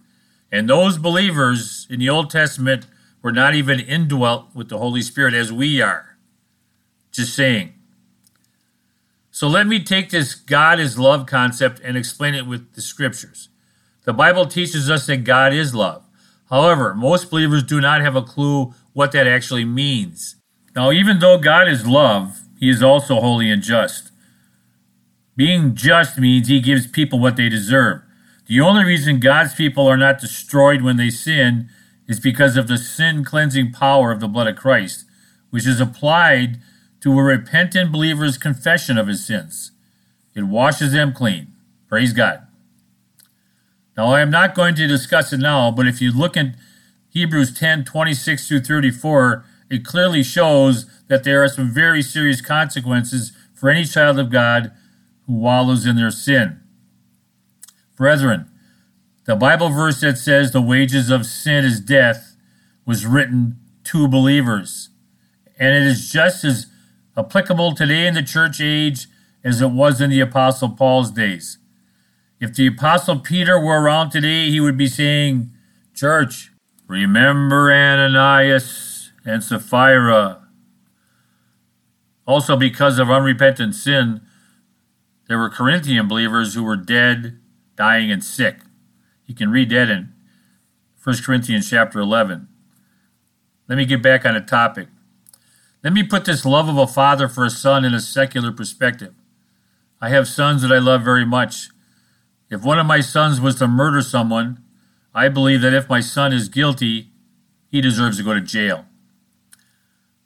And 0.53 0.69
those 0.69 0.99
believers 0.99 1.87
in 1.91 2.01
the 2.01 2.09
Old 2.09 2.31
Testament 2.31 2.87
were 3.23 3.33
not 3.33 3.55
even 3.55 3.81
indwelt 3.81 4.55
with 4.55 4.69
the 4.69 4.79
Holy 4.79 5.03
Spirit 5.03 5.35
as 5.35 5.53
we 5.53 5.81
are. 5.81 6.17
Just 7.11 7.35
saying. 7.35 7.75
So 9.39 9.47
let 9.47 9.69
me 9.69 9.79
take 9.79 10.11
this 10.11 10.35
God 10.35 10.81
is 10.81 10.99
love 10.99 11.27
concept 11.27 11.81
and 11.85 11.97
explain 11.97 12.35
it 12.35 12.45
with 12.45 12.75
the 12.75 12.83
scriptures. 12.83 13.51
The 14.03 14.13
Bible 14.13 14.47
teaches 14.47 14.91
us 14.91 15.07
that 15.07 15.23
God 15.23 15.53
is 15.53 15.77
love. 15.77 16.03
However, 16.51 16.93
most 16.93 17.31
believers 17.31 17.63
do 17.63 17.81
not 17.81 18.01
have 18.01 18.17
a 18.17 18.23
clue 18.23 18.75
what 18.95 19.13
that 19.13 19.29
actually 19.29 19.65
means. 19.65 20.35
Now, 20.75 20.91
even 20.91 21.21
though 21.21 21.39
God 21.39 21.69
is 21.69 21.87
love, 21.87 22.41
he 22.59 22.69
is 22.69 22.83
also 22.83 23.21
holy 23.21 23.49
and 23.49 23.63
just. 23.63 24.11
Being 25.37 25.77
just 25.77 26.19
means 26.19 26.49
he 26.49 26.59
gives 26.59 26.89
people 26.89 27.21
what 27.21 27.37
they 27.37 27.49
deserve. 27.49 28.03
The 28.47 28.61
only 28.61 28.83
reason 28.83 29.21
God's 29.21 29.55
people 29.55 29.87
are 29.87 29.97
not 29.97 30.21
destroyed 30.21 30.83
when 30.83 30.97
they 30.97 31.11
sin 31.11 31.69
is 32.09 32.19
because 32.19 32.57
of 32.57 32.67
the 32.67 32.77
sin 32.77 33.23
cleansing 33.23 33.71
power 33.71 34.11
of 34.11 34.19
the 34.19 34.27
blood 34.27 34.49
of 34.49 34.57
Christ, 34.57 35.05
which 35.51 35.65
is 35.65 35.81
applied 35.81 36.59
to 37.01 37.19
a 37.19 37.23
repentant 37.23 37.93
believer's 37.93 38.39
confession 38.39 38.99
of 38.99 39.07
his 39.07 39.25
sins. 39.27 39.73
It 40.35 40.45
washes 40.45 40.93
them 40.93 41.13
clean. 41.13 41.49
Praise 41.89 42.13
God. 42.13 42.47
Now, 43.97 44.13
I 44.13 44.21
am 44.21 44.31
not 44.31 44.55
going 44.55 44.75
to 44.77 44.87
discuss 44.87 45.33
it 45.33 45.41
now, 45.41 45.71
but 45.71 45.87
if 45.87 46.01
you 46.01 46.13
look 46.13 46.37
at 46.37 46.55
Hebrews 47.11 47.59
10 47.59 47.85
26 47.85 48.47
through 48.47 48.61
34, 48.61 49.45
it 49.71 49.85
clearly 49.85 50.23
shows 50.23 50.87
that 51.09 51.25
there 51.25 51.43
are 51.43 51.49
some 51.49 51.73
very 51.73 52.03
serious 52.03 52.41
consequences 52.41 53.33
for 53.55 53.71
any 53.71 53.85
child 53.85 54.19
of 54.19 54.31
God 54.31 54.71
who 55.27 55.35
wallows 55.35 55.85
in 55.85 55.97
their 55.97 56.11
sin. 56.11 56.61
Brethren, 57.97 58.49
the 59.25 59.37
Bible 59.37 59.69
verse 59.69 60.01
that 60.01 60.17
says 60.17 60.53
the 60.53 60.63
wages 60.63 61.11
of 61.11 61.27
sin 61.27 61.65
is 61.65 61.81
death 61.81 62.37
was 62.87 63.05
written 63.05 63.59
to 63.85 64.09
believers. 64.09 64.91
And 65.59 65.75
it 65.75 65.83
is 65.83 66.11
just 66.11 66.45
as 66.45 66.67
applicable 67.19 67.75
today 67.75 68.07
in 68.07 68.15
the 68.15 68.23
church 68.23 68.61
age 68.61 69.09
as 69.43 69.61
it 69.61 69.71
was 69.71 70.01
in 70.01 70.11
the 70.11 70.21
Apostle 70.21 70.71
Paul's 70.71 71.11
days. 71.11 71.59
If 72.41 72.55
the 72.55 72.69
Apostle 72.69 73.19
Peter 73.19 73.59
were 73.59 73.81
around 73.81 74.11
today, 74.11 74.49
he 74.51 74.61
would 74.61 74.77
be 74.77 74.87
saying, 74.87 75.51
Church, 75.95 76.53
remember 76.87 77.73
Ananias 77.73 79.11
and 79.25 79.43
Sapphira. 79.43 80.47
Also, 82.25 82.57
because 82.57 82.99
of 82.99 83.11
unrepentant 83.11 83.75
sin, 83.75 84.21
there 85.27 85.39
were 85.39 85.51
Corinthian 85.51 86.07
believers 86.07 86.55
who 86.55 86.63
were 86.63 86.77
dead, 86.77 87.41
dying, 87.75 88.13
and 88.13 88.23
sick. 88.23 88.59
You 89.27 89.35
can 89.35 89.51
read 89.51 89.71
that 89.71 89.91
in 89.91 90.13
1 91.03 91.17
Corinthians 91.25 91.69
chapter 91.69 91.99
11. 91.99 92.49
Let 93.69 93.77
me 93.77 93.85
get 93.85 94.03
back 94.03 94.25
on 94.25 94.35
the 94.35 94.41
topic. 94.41 94.89
Let 95.85 95.93
me 95.93 96.03
put 96.03 96.25
this 96.25 96.45
love 96.45 96.69
of 96.69 96.77
a 96.77 96.89
father 96.89 97.29
for 97.29 97.45
a 97.45 97.51
son 97.51 97.85
in 97.85 97.95
a 97.95 98.01
secular 98.01 98.51
perspective. 98.51 99.15
I 100.01 100.09
have 100.09 100.27
sons 100.27 100.63
that 100.63 100.73
I 100.73 100.79
love 100.79 101.03
very 101.03 101.25
much. 101.25 101.69
If 102.51 102.65
one 102.65 102.79
of 102.79 102.87
my 102.87 103.01
sons 103.01 103.41
was 103.41 103.57
to 103.57 103.69
murder 103.69 104.03
someone, 104.03 104.63
I 105.15 105.29
believe 105.29 105.61
that 105.61 105.75
if 105.75 105.89
my 105.89 106.01
son 106.01 106.33
is 106.33 106.49
guilty, 106.49 107.11
he 107.69 107.81
deserves 107.81 108.17
to 108.17 108.25
go 108.25 108.35
to 108.35 108.41
jail. 108.41 108.87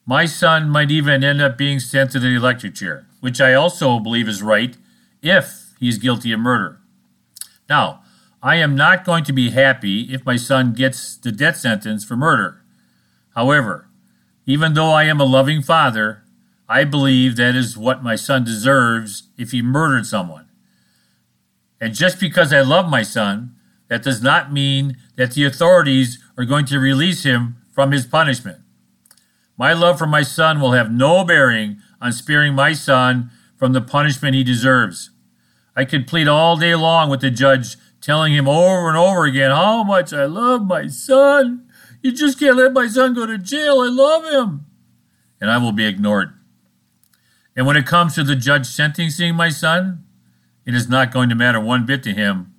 My 0.07 0.25
son 0.25 0.71
might 0.71 0.91
even 0.91 1.23
end 1.23 1.43
up 1.43 1.59
being 1.59 1.81
sent 1.81 2.13
to 2.13 2.19
the 2.19 2.35
electric 2.35 2.75
chair, 2.75 3.07
which 3.21 3.41
I 3.41 3.53
also 3.53 3.99
believe 3.99 4.29
is 4.29 4.43
right 4.43 4.77
if 5.21 5.75
he 5.79 5.89
is 5.89 5.99
guilty 5.99 6.33
of 6.33 6.41
murder. 6.41 6.81
Now, 7.69 8.03
I 8.43 8.57
am 8.57 8.75
not 8.75 9.05
going 9.05 9.25
to 9.25 9.33
be 9.33 9.51
happy 9.51 10.13
if 10.13 10.25
my 10.27 10.37
son 10.37 10.73
gets 10.73 11.17
the 11.17 11.31
death 11.31 11.59
sentence 11.59 12.05
for 12.05 12.17
murder. 12.17 12.63
However, 13.35 13.89
even 14.47 14.75
though 14.75 14.91
I 14.91 15.05
am 15.05 15.21
a 15.21 15.25
loving 15.25 15.63
father, 15.63 16.25
I 16.69 16.85
believe 16.85 17.37
that 17.37 17.55
is 17.55 17.77
what 17.77 18.03
my 18.03 18.17
son 18.17 18.45
deserves 18.45 19.29
if 19.37 19.51
he 19.53 19.63
murdered 19.63 20.07
someone. 20.07 20.49
And 21.81 21.95
just 21.95 22.21
because 22.21 22.53
I 22.53 22.61
love 22.61 22.89
my 22.89 23.03
son, 23.03 23.57
that 23.89 24.03
does 24.03 24.23
not 24.23 24.53
mean 24.53 24.97
that 25.17 25.33
the 25.33 25.45
authorities 25.45 26.19
are 26.39 26.45
going 26.45 26.65
to 26.67 26.79
release 26.79 27.25
him 27.25 27.57
from 27.71 27.93
his 27.93 28.07
punishment. 28.07 28.61
My 29.59 29.73
love 29.73 29.99
for 29.99 30.07
my 30.07 30.23
son 30.23 30.61
will 30.61 30.73
have 30.73 30.91
no 30.91 31.25
bearing 31.25 31.79
on 32.01 32.13
sparing 32.13 32.55
my 32.55 32.73
son 32.73 33.31
from 33.57 33.73
the 33.73 33.81
punishment 33.81 34.35
he 34.35 34.43
deserves. 34.43 35.11
I 35.77 35.85
could 35.85 36.07
plead 36.07 36.27
all 36.27 36.57
day 36.57 36.75
long 36.75 37.11
with 37.11 37.21
the 37.21 37.31
judge, 37.31 37.77
telling 38.01 38.33
him 38.33 38.49
over 38.49 38.89
and 38.89 38.97
over 38.97 39.25
again 39.25 39.51
how 39.51 39.85
much 39.85 40.13
I 40.13 40.25
love 40.25 40.67
my 40.67 40.89
son. 40.89 41.67
You 42.03 42.13
just 42.13 42.39
can't 42.39 42.57
let 42.57 42.73
my 42.73 42.89
son 42.89 43.15
go 43.15 43.27
to 43.27 43.39
jail. 43.39 43.81
I 43.81 43.89
love 43.89 44.25
him. 44.25 44.67
And 45.41 45.51
I 45.51 45.59
will 45.59 45.73
be 45.73 45.87
ignored. 45.87 46.35
And 47.55 47.67
when 47.67 47.77
it 47.77 47.87
comes 47.87 48.15
to 48.15 48.25
the 48.25 48.37
judge 48.37 48.67
sentencing 48.67 49.35
my 49.35 49.51
son, 49.51 50.05
it 50.65 50.75
is 50.75 50.89
not 50.89 51.13
going 51.13 51.29
to 51.29 51.35
matter 51.35 51.61
one 51.61 51.87
bit 51.87 52.03
to 52.05 52.13
him 52.13 52.55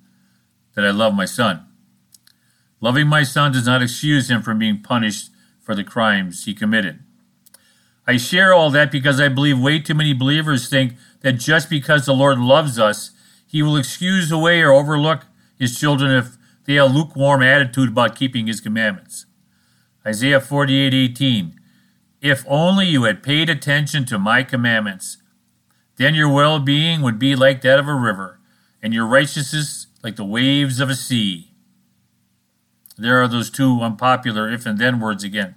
that 0.74 0.84
I 0.84 0.90
love 0.90 1.14
my 1.14 1.24
son. 1.24 1.66
Loving 2.80 3.06
my 3.06 3.22
son 3.22 3.52
does 3.52 3.66
not 3.66 3.82
excuse 3.82 4.30
him 4.30 4.42
from 4.42 4.58
being 4.58 4.82
punished 4.82 5.30
for 5.60 5.74
the 5.74 5.84
crimes 5.84 6.44
he 6.44 6.54
committed. 6.54 7.00
I 8.06 8.18
share 8.18 8.52
all 8.52 8.70
that 8.70 8.92
because 8.92 9.20
I 9.20 9.28
believe 9.28 9.58
way 9.58 9.78
too 9.78 9.94
many 9.94 10.12
believers 10.12 10.68
think 10.68 10.94
that 11.20 11.34
just 11.34 11.70
because 11.70 12.04
the 12.04 12.12
Lord 12.12 12.38
loves 12.38 12.78
us, 12.78 13.12
he 13.46 13.62
will 13.62 13.76
excuse 13.76 14.30
away 14.30 14.60
or 14.60 14.72
overlook 14.72 15.22
his 15.58 15.78
children 15.78 16.10
if 16.10 16.36
they 16.66 16.74
have 16.74 16.90
a 16.90 16.94
lukewarm 16.94 17.42
attitude 17.42 17.90
about 17.90 18.16
keeping 18.16 18.46
his 18.46 18.60
commandments. 18.60 19.26
Isaiah 20.06 20.40
48:18 20.40 21.54
If 22.20 22.44
only 22.46 22.86
you 22.86 23.04
had 23.04 23.22
paid 23.22 23.48
attention 23.48 24.04
to 24.06 24.18
my 24.18 24.42
commandments, 24.42 25.18
then 25.96 26.14
your 26.14 26.28
well-being 26.28 27.02
would 27.02 27.18
be 27.18 27.36
like 27.36 27.60
that 27.62 27.78
of 27.78 27.88
a 27.88 27.94
river, 27.94 28.40
and 28.82 28.92
your 28.92 29.06
righteousness 29.06 29.86
like 30.02 30.16
the 30.16 30.24
waves 30.24 30.80
of 30.80 30.90
a 30.90 30.94
sea. 30.94 31.52
There 32.96 33.20
are 33.22 33.28
those 33.28 33.50
two 33.50 33.80
unpopular 33.80 34.50
if 34.50 34.66
and 34.66 34.78
then 34.78 35.00
words 35.00 35.24
again. 35.24 35.54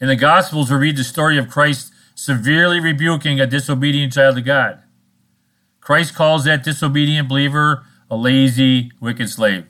In 0.00 0.08
the 0.08 0.16
Gospels, 0.16 0.70
we 0.70 0.76
read 0.76 0.96
the 0.96 1.04
story 1.04 1.38
of 1.38 1.48
Christ 1.48 1.92
severely 2.14 2.80
rebuking 2.80 3.40
a 3.40 3.46
disobedient 3.46 4.12
child 4.12 4.38
of 4.38 4.44
God. 4.44 4.82
Christ 5.80 6.14
calls 6.14 6.44
that 6.44 6.64
disobedient 6.64 7.28
believer 7.28 7.84
a 8.10 8.16
lazy, 8.16 8.90
wicked 9.00 9.30
slave. 9.30 9.66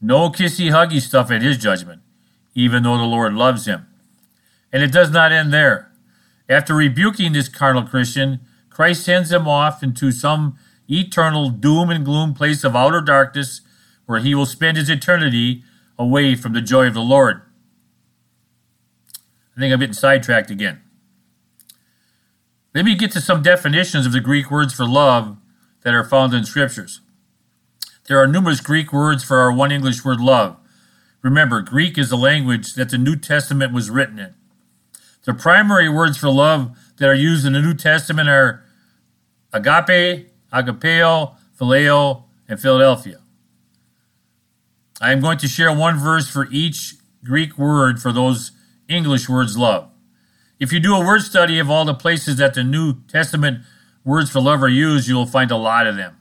No 0.00 0.30
kissy 0.30 0.70
huggy 0.70 1.00
stuff 1.00 1.30
at 1.30 1.42
his 1.42 1.58
judgment, 1.58 2.02
even 2.54 2.82
though 2.82 2.96
the 2.96 3.04
Lord 3.04 3.34
loves 3.34 3.66
him. 3.66 3.86
And 4.72 4.82
it 4.82 4.92
does 4.92 5.10
not 5.10 5.32
end 5.32 5.52
there. 5.52 5.90
After 6.48 6.74
rebuking 6.74 7.32
this 7.32 7.48
carnal 7.48 7.84
Christian, 7.84 8.40
Christ 8.70 9.04
sends 9.04 9.32
him 9.32 9.46
off 9.46 9.82
into 9.82 10.10
some 10.12 10.58
eternal 10.88 11.50
doom 11.50 11.90
and 11.90 12.04
gloom 12.04 12.34
place 12.34 12.64
of 12.64 12.74
outer 12.74 13.00
darkness 13.00 13.60
where 14.06 14.20
he 14.20 14.34
will 14.34 14.46
spend 14.46 14.76
his 14.76 14.88
eternity 14.88 15.62
away 15.98 16.34
from 16.34 16.52
the 16.52 16.62
joy 16.62 16.86
of 16.86 16.94
the 16.94 17.00
Lord. 17.00 17.42
I 19.56 19.60
think 19.60 19.72
I'm 19.72 19.80
getting 19.80 19.92
sidetracked 19.92 20.50
again. 20.50 20.80
Let 22.74 22.84
me 22.84 22.94
get 22.94 23.10
to 23.12 23.20
some 23.20 23.42
definitions 23.42 24.06
of 24.06 24.12
the 24.12 24.20
Greek 24.20 24.50
words 24.50 24.72
for 24.72 24.86
love 24.86 25.36
that 25.82 25.94
are 25.94 26.04
found 26.04 26.32
in 26.32 26.44
scriptures. 26.44 27.00
There 28.06 28.18
are 28.18 28.26
numerous 28.26 28.60
Greek 28.60 28.92
words 28.92 29.24
for 29.24 29.38
our 29.38 29.52
one 29.52 29.72
English 29.72 30.04
word 30.04 30.20
love. 30.20 30.56
Remember, 31.28 31.60
Greek 31.60 31.98
is 31.98 32.08
the 32.08 32.16
language 32.16 32.72
that 32.72 32.88
the 32.88 32.96
New 32.96 33.14
Testament 33.14 33.70
was 33.70 33.90
written 33.90 34.18
in. 34.18 34.32
The 35.26 35.34
primary 35.34 35.86
words 35.86 36.16
for 36.16 36.30
love 36.30 36.74
that 36.96 37.06
are 37.06 37.14
used 37.14 37.44
in 37.44 37.52
the 37.52 37.60
New 37.60 37.74
Testament 37.74 38.30
are 38.30 38.64
agape, 39.52 40.30
agapeo, 40.50 41.36
phileo, 41.60 42.22
and 42.48 42.58
Philadelphia. 42.58 43.18
I 45.02 45.12
am 45.12 45.20
going 45.20 45.36
to 45.36 45.48
share 45.48 45.70
one 45.70 45.98
verse 45.98 46.30
for 46.30 46.48
each 46.50 46.94
Greek 47.22 47.58
word 47.58 48.00
for 48.00 48.10
those 48.10 48.52
English 48.88 49.28
words 49.28 49.58
love. 49.58 49.90
If 50.58 50.72
you 50.72 50.80
do 50.80 50.96
a 50.96 51.04
word 51.04 51.20
study 51.20 51.58
of 51.58 51.68
all 51.70 51.84
the 51.84 51.92
places 51.92 52.38
that 52.38 52.54
the 52.54 52.64
New 52.64 53.02
Testament 53.02 53.64
words 54.02 54.30
for 54.30 54.40
love 54.40 54.62
are 54.62 54.68
used, 54.68 55.06
you 55.06 55.14
will 55.14 55.26
find 55.26 55.50
a 55.50 55.58
lot 55.58 55.86
of 55.86 55.96
them. 55.96 56.16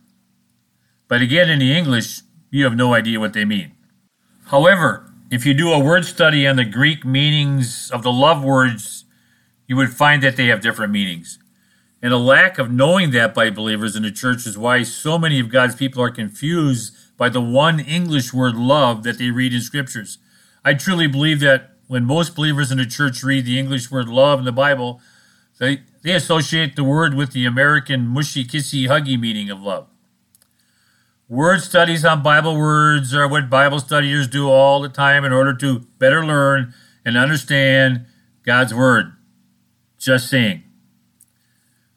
But 1.07 1.21
again, 1.21 1.49
in 1.49 1.59
the 1.59 1.71
English, 1.71 2.23
you 2.51 2.65
have 2.65 2.75
no 2.75 2.93
idea 2.93 3.21
what 3.21 3.31
they 3.31 3.45
mean. 3.45 3.71
However, 4.47 5.11
if 5.29 5.45
you 5.45 5.53
do 5.53 5.73
a 5.73 5.79
word 5.79 6.05
study 6.05 6.47
on 6.47 6.55
the 6.55 6.63
Greek 6.63 7.03
meanings 7.03 7.91
of 7.91 8.01
the 8.01 8.13
love 8.13 8.43
words, 8.43 9.03
you 9.67 9.75
would 9.75 9.89
find 9.89 10.23
that 10.23 10.37
they 10.37 10.47
have 10.47 10.61
different 10.61 10.93
meanings. 10.93 11.37
And 12.01 12.13
a 12.13 12.17
lack 12.17 12.57
of 12.57 12.71
knowing 12.71 13.11
that 13.11 13.33
by 13.33 13.49
believers 13.49 13.97
in 13.97 14.03
the 14.03 14.11
church 14.11 14.47
is 14.47 14.57
why 14.57 14.83
so 14.83 15.17
many 15.17 15.41
of 15.41 15.49
God's 15.49 15.75
people 15.75 16.01
are 16.01 16.09
confused 16.09 16.95
by 17.17 17.27
the 17.27 17.41
one 17.41 17.81
English 17.81 18.33
word 18.33 18.55
love 18.55 19.03
that 19.03 19.17
they 19.17 19.31
read 19.31 19.53
in 19.53 19.59
scriptures. 19.59 20.17
I 20.63 20.75
truly 20.75 21.07
believe 21.07 21.41
that 21.41 21.71
when 21.87 22.05
most 22.05 22.33
believers 22.33 22.71
in 22.71 22.77
the 22.77 22.85
church 22.85 23.23
read 23.23 23.45
the 23.45 23.59
English 23.59 23.91
word 23.91 24.07
love 24.07 24.39
in 24.39 24.45
the 24.45 24.53
Bible, 24.53 25.01
they, 25.59 25.81
they 26.03 26.13
associate 26.13 26.77
the 26.77 26.85
word 26.85 27.15
with 27.15 27.33
the 27.33 27.45
American 27.45 28.07
mushy, 28.07 28.45
kissy, 28.45 28.87
huggy 28.87 29.19
meaning 29.19 29.49
of 29.49 29.59
love. 29.59 29.87
Word 31.29 31.61
studies 31.61 32.05
on 32.05 32.23
Bible 32.23 32.57
words 32.57 33.13
are 33.13 33.27
what 33.27 33.49
Bible 33.49 33.81
studiers 33.81 34.29
do 34.29 34.49
all 34.49 34.79
the 34.79 34.87
time 34.87 35.25
in 35.25 35.33
order 35.33 35.53
to 35.55 35.79
better 35.99 36.25
learn 36.25 36.73
and 37.03 37.17
understand 37.17 38.05
God's 38.43 38.73
Word. 38.73 39.11
Just 39.97 40.29
saying. 40.29 40.63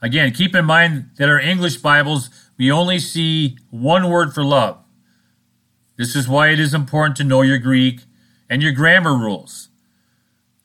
Again, 0.03 0.33
keep 0.33 0.53
in 0.53 0.65
mind 0.65 1.11
that 1.17 1.29
our 1.29 1.39
English 1.39 1.77
Bibles, 1.77 2.31
we 2.59 2.73
only 2.73 2.99
see 2.99 3.57
one 3.71 4.11
word 4.11 4.35
for 4.35 4.43
love. 4.43 4.79
This 5.97 6.17
is 6.17 6.27
why 6.27 6.49
it 6.49 6.59
is 6.59 6.75
important 6.75 7.17
to 7.19 7.25
know 7.25 7.43
your 7.43 7.59
Greek 7.59 8.01
and 8.49 8.61
your 8.61 8.73
grammar 8.73 9.17
rules. 9.17 9.69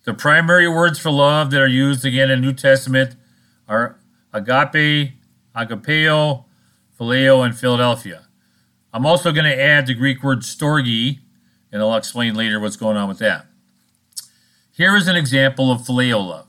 The 0.06 0.14
primary 0.16 0.68
words 0.68 0.98
for 0.98 1.12
love 1.12 1.52
that 1.52 1.62
are 1.62 1.68
used 1.68 2.04
again 2.04 2.32
in 2.32 2.42
New 2.42 2.54
Testament 2.54 3.16
are 3.68 4.00
agape, 4.34 5.12
agapeo, 5.56 6.46
phileo, 7.00 7.46
and 7.46 7.56
Philadelphia. 7.56 8.25
I'm 8.96 9.06
also 9.06 9.34
going 9.34 9.44
to 9.44 9.62
add 9.62 9.88
the 9.88 9.94
Greek 9.94 10.24
word 10.24 10.40
storge, 10.40 11.20
and 11.70 11.82
I'll 11.82 11.98
explain 11.98 12.34
later 12.34 12.62
what's 12.62 12.78
going 12.78 12.96
on 12.96 13.10
with 13.10 13.20
that. 13.20 13.46
Here 14.72 14.96
is 14.96 15.10
an 15.10 15.18
example 15.18 15.70
of 15.70 15.82
phileo 15.82 16.26
love. 16.26 16.48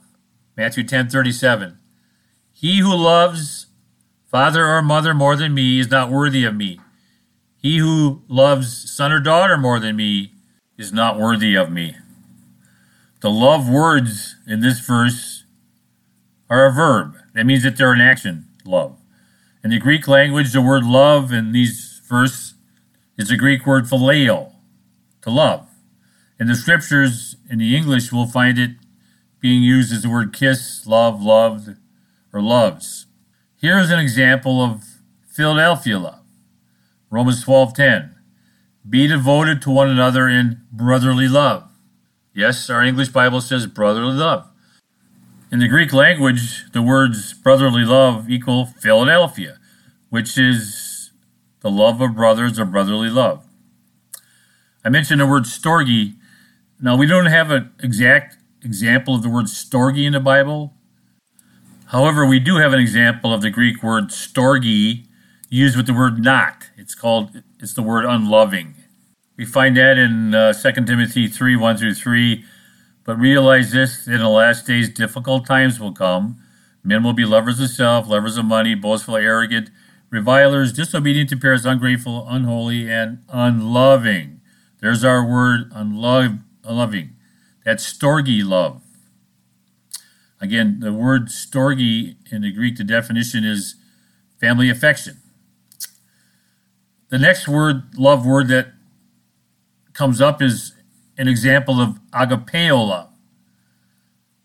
Matthew 0.56 0.84
10:37. 0.84 1.78
He 2.52 2.78
who 2.78 2.94
loves 2.94 3.66
father 4.30 4.64
or 4.64 4.80
mother 4.80 5.12
more 5.12 5.34
than 5.34 5.54
me 5.54 5.80
is 5.80 5.90
not 5.90 6.08
worthy 6.08 6.44
of 6.44 6.54
me. 6.54 6.78
He 7.56 7.78
who 7.78 8.22
loves 8.28 8.92
son 8.92 9.10
or 9.10 9.18
daughter 9.18 9.56
more 9.56 9.80
than 9.80 9.96
me 9.96 10.32
is 10.78 10.92
not 10.92 11.18
worthy 11.18 11.56
of 11.56 11.72
me. 11.72 11.96
The 13.22 13.30
love 13.30 13.68
words 13.68 14.36
in 14.46 14.60
this 14.60 14.78
verse 14.78 15.42
are 16.48 16.66
a 16.66 16.72
verb. 16.72 17.16
That 17.34 17.44
means 17.44 17.64
that 17.64 17.76
they're 17.76 17.92
an 17.92 18.00
action, 18.00 18.46
love. 18.64 19.00
In 19.64 19.70
the 19.70 19.80
Greek 19.80 20.06
language, 20.06 20.52
the 20.52 20.62
word 20.62 20.84
love 20.84 21.32
in 21.32 21.50
these 21.50 21.85
verse 22.06 22.54
is 23.18 23.28
the 23.28 23.36
Greek 23.36 23.66
word 23.66 23.84
phileo, 23.84 24.52
to 25.22 25.30
love. 25.30 25.68
In 26.38 26.46
the 26.46 26.54
scriptures, 26.54 27.36
in 27.48 27.58
the 27.58 27.76
English, 27.76 28.12
we'll 28.12 28.26
find 28.26 28.58
it 28.58 28.72
being 29.40 29.62
used 29.62 29.92
as 29.92 30.02
the 30.02 30.10
word 30.10 30.32
kiss, 30.32 30.86
love, 30.86 31.22
loved, 31.22 31.76
or 32.32 32.42
loves. 32.42 33.06
Here 33.56 33.78
is 33.78 33.90
an 33.90 33.98
example 33.98 34.62
of 34.62 34.84
Philadelphia 35.28 35.98
love. 35.98 36.24
Romans 37.10 37.44
12:10. 37.44 38.14
Be 38.88 39.06
devoted 39.06 39.60
to 39.62 39.70
one 39.70 39.88
another 39.88 40.28
in 40.28 40.62
brotherly 40.70 41.28
love. 41.28 41.64
Yes, 42.34 42.68
our 42.70 42.82
English 42.82 43.08
Bible 43.08 43.40
says 43.40 43.66
brotherly 43.66 44.14
love. 44.14 44.46
In 45.50 45.58
the 45.58 45.68
Greek 45.68 45.92
language, 45.92 46.70
the 46.72 46.82
words 46.82 47.32
brotherly 47.32 47.84
love 47.84 48.28
equal 48.28 48.66
Philadelphia, 48.66 49.58
which 50.10 50.36
is 50.36 50.95
the 51.60 51.70
love 51.70 52.00
of 52.00 52.14
brothers 52.14 52.58
or 52.58 52.64
brotherly 52.64 53.10
love. 53.10 53.44
I 54.84 54.88
mentioned 54.88 55.20
the 55.20 55.26
word 55.26 55.44
storge. 55.44 56.14
Now, 56.80 56.96
we 56.96 57.06
don't 57.06 57.26
have 57.26 57.50
an 57.50 57.72
exact 57.82 58.36
example 58.62 59.14
of 59.14 59.22
the 59.22 59.28
word 59.28 59.46
storge 59.46 60.04
in 60.04 60.12
the 60.12 60.20
Bible. 60.20 60.74
However, 61.86 62.26
we 62.26 62.38
do 62.38 62.56
have 62.56 62.72
an 62.72 62.80
example 62.80 63.32
of 63.32 63.42
the 63.42 63.50
Greek 63.50 63.82
word 63.82 64.10
storge 64.10 65.06
used 65.48 65.76
with 65.76 65.86
the 65.86 65.94
word 65.94 66.22
not. 66.22 66.70
It's 66.76 66.94
called, 66.94 67.42
it's 67.60 67.74
the 67.74 67.82
word 67.82 68.04
unloving. 68.04 68.74
We 69.36 69.44
find 69.44 69.76
that 69.76 69.98
in 69.98 70.34
uh, 70.34 70.52
2 70.52 70.72
Timothy 70.84 71.28
3 71.28 71.56
1 71.56 71.76
through 71.76 71.94
3. 71.94 72.44
But 73.04 73.18
realize 73.18 73.70
this 73.70 74.08
in 74.08 74.18
the 74.18 74.28
last 74.28 74.66
days, 74.66 74.88
difficult 74.88 75.46
times 75.46 75.78
will 75.78 75.92
come. 75.92 76.42
Men 76.82 77.04
will 77.04 77.12
be 77.12 77.24
lovers 77.24 77.60
of 77.60 77.70
self, 77.70 78.08
lovers 78.08 78.36
of 78.36 78.44
money, 78.44 78.74
boastful, 78.74 79.16
arrogant, 79.16 79.70
revilers, 80.16 80.72
disobedient 80.72 81.28
to 81.28 81.36
parents, 81.36 81.66
ungrateful, 81.66 82.26
unholy, 82.26 82.90
and 82.90 83.18
unloving. 83.28 84.40
There's 84.80 85.04
our 85.04 85.22
word, 85.22 85.70
unlov- 85.72 86.42
unloving. 86.64 87.16
That's 87.64 87.84
storge 87.92 88.42
love. 88.42 88.80
Again, 90.40 90.80
the 90.80 90.92
word 90.92 91.26
storge 91.26 92.16
in 92.32 92.42
the 92.42 92.50
Greek, 92.50 92.76
the 92.76 92.84
definition 92.84 93.44
is 93.44 93.74
family 94.40 94.70
affection. 94.70 95.18
The 97.10 97.18
next 97.18 97.46
word, 97.46 97.98
love 97.98 98.24
word 98.24 98.48
that 98.48 98.68
comes 99.92 100.20
up 100.20 100.40
is 100.40 100.72
an 101.18 101.28
example 101.28 101.78
of 101.80 101.98
agapeo 102.12 102.88
love. 102.88 103.10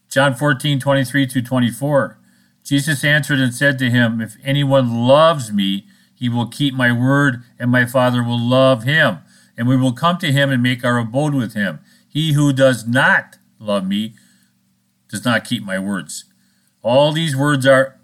John 0.09 0.35
14, 0.35 0.81
23 0.81 1.27
to 1.27 1.41
24. 1.41 2.17
Jesus 2.63 3.03
answered 3.03 3.39
and 3.39 3.53
said 3.53 3.79
to 3.79 3.89
him, 3.89 4.21
If 4.21 4.37
anyone 4.43 5.07
loves 5.07 5.51
me, 5.51 5.87
he 6.13 6.29
will 6.29 6.47
keep 6.47 6.73
my 6.73 6.91
word, 6.91 7.43
and 7.57 7.71
my 7.71 7.85
Father 7.85 8.23
will 8.23 8.39
love 8.39 8.83
him, 8.83 9.19
and 9.57 9.67
we 9.67 9.75
will 9.75 9.93
come 9.93 10.17
to 10.19 10.31
him 10.31 10.51
and 10.51 10.61
make 10.61 10.85
our 10.85 10.99
abode 10.99 11.33
with 11.33 11.53
him. 11.53 11.79
He 12.07 12.33
who 12.33 12.53
does 12.53 12.87
not 12.87 13.37
love 13.59 13.87
me 13.87 14.13
does 15.09 15.25
not 15.25 15.45
keep 15.45 15.63
my 15.63 15.79
words. 15.79 16.25
All 16.83 17.11
these 17.11 17.35
words 17.35 17.65
are 17.65 17.99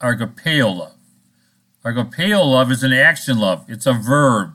agapeo 0.00 0.76
love. 0.76 0.94
Agapeo 1.84 2.44
love 2.44 2.70
is 2.70 2.82
an 2.82 2.92
action 2.92 3.38
love, 3.38 3.64
it's 3.68 3.86
a 3.86 3.92
verb. 3.92 4.54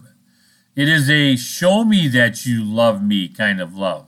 It 0.75 0.89
is 0.89 1.09
a 1.09 1.35
show 1.35 1.83
me 1.83 2.07
that 2.07 2.45
you 2.45 2.63
love 2.63 3.03
me 3.03 3.27
kind 3.27 3.61
of 3.61 3.75
love. 3.75 4.07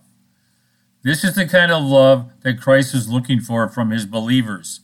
This 1.03 1.23
is 1.23 1.35
the 1.35 1.45
kind 1.45 1.71
of 1.71 1.83
love 1.83 2.31
that 2.41 2.59
Christ 2.59 2.95
is 2.95 3.07
looking 3.07 3.39
for 3.39 3.69
from 3.69 3.91
his 3.91 4.07
believers. 4.07 4.79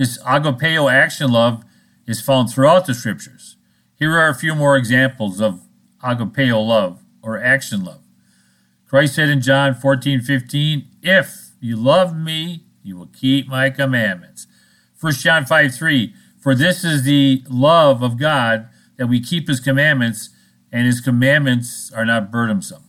This 0.00 0.16
agapeo 0.22 0.90
action 0.90 1.30
love 1.30 1.62
is 2.06 2.22
found 2.22 2.48
throughout 2.48 2.86
the 2.86 2.94
scriptures. 2.94 3.56
Here 3.96 4.16
are 4.16 4.30
a 4.30 4.34
few 4.34 4.54
more 4.54 4.74
examples 4.74 5.42
of 5.42 5.60
agapeo 6.02 6.66
love 6.66 7.02
or 7.20 7.38
action 7.38 7.84
love. 7.84 8.00
Christ 8.88 9.16
said 9.16 9.28
in 9.28 9.42
John 9.42 9.74
14, 9.74 10.22
15, 10.22 10.86
If 11.02 11.50
you 11.60 11.76
love 11.76 12.16
me, 12.16 12.64
you 12.82 12.96
will 12.96 13.08
keep 13.08 13.46
my 13.46 13.68
commandments. 13.68 14.46
1 14.98 15.12
John 15.12 15.44
5, 15.44 15.74
3, 15.74 16.14
For 16.40 16.54
this 16.54 16.82
is 16.82 17.02
the 17.02 17.44
love 17.50 18.02
of 18.02 18.18
God, 18.18 18.70
that 18.96 19.06
we 19.06 19.20
keep 19.20 19.48
his 19.48 19.60
commandments, 19.60 20.30
and 20.72 20.86
his 20.86 21.02
commandments 21.02 21.92
are 21.92 22.06
not 22.06 22.30
burdensome. 22.30 22.84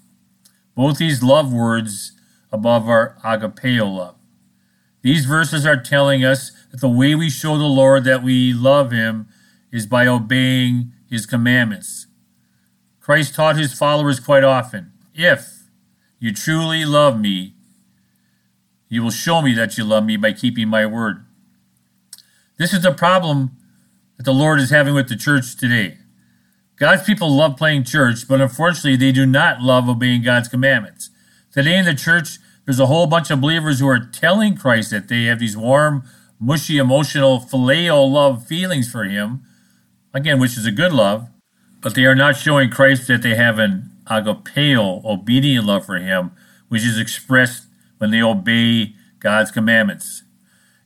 Both 0.75 0.99
these 0.99 1.21
love 1.21 1.51
words 1.51 2.13
above 2.53 2.87
are 2.87 3.17
agapeo 3.21 3.97
love. 3.97 4.15
These 5.01 5.25
verses 5.25 5.65
are 5.65 5.75
telling 5.75 6.23
us 6.23 6.53
that 6.71 6.81
the 6.81 6.89
way 6.89 7.15
we 7.15 7.29
show 7.29 7.57
the 7.57 7.65
Lord 7.65 8.03
that 8.05 8.23
we 8.23 8.53
love 8.53 8.91
him 8.91 9.27
is 9.71 9.85
by 9.85 10.07
obeying 10.07 10.91
his 11.09 11.25
commandments. 11.25 12.07
Christ 12.99 13.35
taught 13.35 13.57
his 13.57 13.73
followers 13.73 14.19
quite 14.19 14.43
often 14.43 14.91
if 15.13 15.63
you 16.19 16.33
truly 16.33 16.85
love 16.85 17.19
me, 17.19 17.55
you 18.87 19.03
will 19.03 19.11
show 19.11 19.41
me 19.41 19.53
that 19.53 19.77
you 19.77 19.83
love 19.83 20.05
me 20.05 20.17
by 20.17 20.33
keeping 20.33 20.67
my 20.67 20.85
word. 20.85 21.25
This 22.57 22.73
is 22.73 22.83
the 22.83 22.93
problem 22.93 23.51
that 24.17 24.23
the 24.23 24.33
Lord 24.33 24.59
is 24.59 24.69
having 24.69 24.93
with 24.93 25.09
the 25.09 25.15
church 25.15 25.55
today. 25.57 25.97
God's 26.77 27.03
people 27.03 27.29
love 27.29 27.57
playing 27.57 27.83
church, 27.83 28.27
but 28.27 28.41
unfortunately, 28.41 28.95
they 28.95 29.11
do 29.11 29.25
not 29.25 29.61
love 29.61 29.89
obeying 29.89 30.23
God's 30.23 30.47
commandments. 30.47 31.09
Today 31.51 31.77
in 31.77 31.85
the 31.85 31.93
church, 31.93 32.39
there's 32.65 32.79
a 32.79 32.85
whole 32.85 33.07
bunch 33.07 33.29
of 33.29 33.41
believers 33.41 33.79
who 33.79 33.87
are 33.87 33.99
telling 33.99 34.55
Christ 34.55 34.91
that 34.91 35.07
they 35.07 35.25
have 35.25 35.39
these 35.39 35.57
warm, 35.57 36.03
mushy, 36.41 36.79
emotional, 36.79 37.39
phileo 37.39 38.11
love 38.11 38.45
feelings 38.47 38.91
for 38.91 39.03
Him, 39.03 39.43
again, 40.13 40.39
which 40.39 40.57
is 40.57 40.65
a 40.65 40.71
good 40.71 40.91
love, 40.91 41.29
but 41.79 41.93
they 41.93 42.03
are 42.05 42.15
not 42.15 42.35
showing 42.35 42.69
Christ 42.69 43.07
that 43.07 43.21
they 43.21 43.35
have 43.35 43.59
an 43.59 43.91
agapeo, 44.07 45.05
obedient 45.05 45.67
love 45.67 45.85
for 45.85 45.97
Him, 45.97 46.31
which 46.67 46.83
is 46.83 46.99
expressed 46.99 47.67
when 47.99 48.09
they 48.09 48.21
obey 48.21 48.95
God's 49.19 49.51
commandments. 49.51 50.23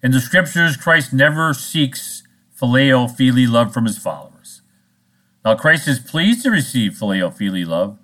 In 0.03 0.11
the 0.11 0.19
scriptures, 0.19 0.75
Christ 0.75 1.13
never 1.13 1.53
seeks 1.53 2.23
phileo, 2.59 3.09
fili 3.09 3.47
love 3.47 3.73
from 3.73 3.85
His 3.85 3.97
followers. 3.97 4.61
Now, 5.45 5.55
Christ 5.55 5.87
is 5.87 5.99
pleased 5.99 6.43
to 6.43 6.51
receive 6.51 6.93
phileo, 6.93 7.33
fili 7.33 7.63
love, 7.63 7.97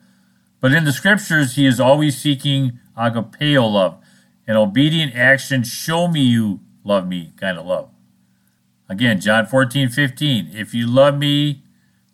but 0.61 0.71
in 0.71 0.85
the 0.85 0.93
scriptures, 0.93 1.55
He 1.55 1.65
is 1.65 1.81
always 1.81 2.17
seeking 2.17 2.79
agapeo 2.97 3.69
love, 3.69 3.97
an 4.47 4.55
obedient 4.55 5.15
action, 5.15 5.63
show 5.63 6.07
me 6.07 6.21
you 6.21 6.61
love 6.83 7.07
me 7.07 7.33
kind 7.37 7.57
of 7.57 7.65
love. 7.65 7.89
Again, 8.89 9.21
John 9.21 9.45
14, 9.45 9.89
15. 9.89 10.49
If 10.53 10.73
you 10.73 10.85
love 10.85 11.17
me, 11.17 11.63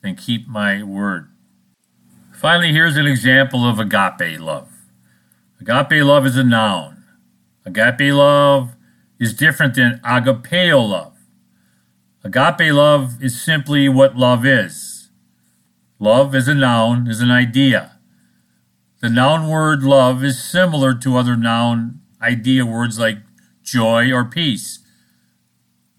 then 0.02 0.16
keep 0.16 0.48
my 0.48 0.84
word. 0.84 1.30
Finally, 2.34 2.72
here's 2.72 2.98
an 2.98 3.08
example 3.08 3.68
of 3.68 3.80
agape 3.80 4.40
love. 4.40 4.72
Agape 5.60 6.04
love 6.04 6.26
is 6.26 6.38
a 6.38 6.44
noun. 6.44 7.04
Agape 7.66 8.14
love 8.14 8.76
is 9.20 9.34
different 9.34 9.74
than 9.74 10.00
agapeo 10.04 10.88
love. 10.88 11.18
Agape 12.24 12.72
love 12.72 13.24
is 13.24 13.42
simply 13.42 13.90
what 13.90 14.16
love 14.16 14.46
is. 14.46 15.10
Love 16.00 16.36
is 16.36 16.48
a 16.48 16.54
noun, 16.54 17.08
is 17.08 17.22
an 17.22 17.32
idea. 17.32 18.00
The 19.02 19.10
noun 19.10 19.48
word 19.48 19.82
love 19.82 20.24
is 20.24 20.44
similar 20.44 20.94
to 20.94 21.18
other 21.18 21.36
noun 21.36 22.02
idea 22.22 22.66
words 22.66 23.00
like 23.00 23.18
joy 23.68 24.12
or 24.12 24.26
peace. 24.26 24.80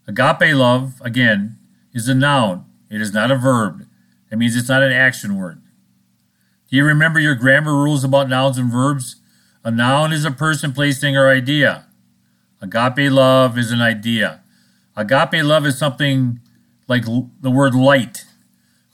Agape 0.07 0.55
love, 0.55 0.99
again, 1.01 1.57
is 1.93 2.09
a 2.09 2.15
noun. 2.15 2.65
It 2.89 2.99
is 2.99 3.13
not 3.13 3.31
a 3.31 3.35
verb. 3.35 3.85
That 4.29 4.37
means 4.37 4.55
it's 4.55 4.69
not 4.69 4.83
an 4.83 4.91
action 4.91 5.37
word. 5.37 5.61
Do 6.69 6.75
you 6.75 6.83
remember 6.83 7.19
your 7.19 7.35
grammar 7.35 7.73
rules 7.73 8.03
about 8.03 8.29
nouns 8.29 8.57
and 8.57 8.71
verbs? 8.71 9.17
A 9.63 9.71
noun 9.71 10.11
is 10.11 10.25
a 10.25 10.31
person, 10.31 10.73
place, 10.73 10.99
thing, 10.99 11.15
or 11.15 11.29
idea. 11.29 11.85
Agape 12.61 13.11
love 13.11 13.57
is 13.57 13.71
an 13.71 13.81
idea. 13.81 14.41
Agape 14.95 15.43
love 15.43 15.65
is 15.65 15.77
something 15.77 16.39
like 16.87 17.05
the 17.05 17.51
word 17.51 17.75
light. 17.75 18.25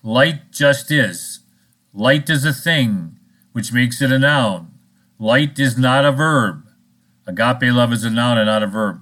Light 0.04 0.52
just 0.52 0.92
is. 0.92 1.40
Light 1.94 2.30
is 2.30 2.44
a 2.46 2.54
thing 2.54 3.18
which 3.54 3.72
makes 3.72 4.02
it 4.02 4.12
a 4.12 4.20
noun. 4.20 4.72
Light 5.18 5.58
is 5.60 5.78
not 5.78 6.04
a 6.06 6.12
verb. 6.12 6.65
Agape 7.28 7.74
love 7.74 7.92
is 7.92 8.04
a 8.04 8.10
noun 8.10 8.38
and 8.38 8.48
not 8.48 8.64
a 8.64 8.68
verb. 8.68 9.02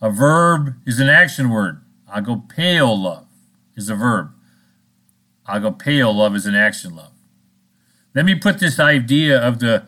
A 0.00 0.10
verb 0.10 0.74
is 0.86 1.00
an 1.00 1.08
action 1.08 1.50
word. 1.50 1.82
Agapeo 2.12 2.96
love 2.96 3.26
is 3.76 3.88
a 3.88 3.94
verb. 3.94 4.32
Agapeo 5.46 6.14
love 6.14 6.34
is 6.34 6.46
an 6.46 6.54
action 6.54 6.94
love. 6.94 7.12
Let 8.14 8.24
me 8.24 8.34
put 8.34 8.58
this 8.58 8.80
idea 8.80 9.38
of 9.38 9.58
the 9.58 9.86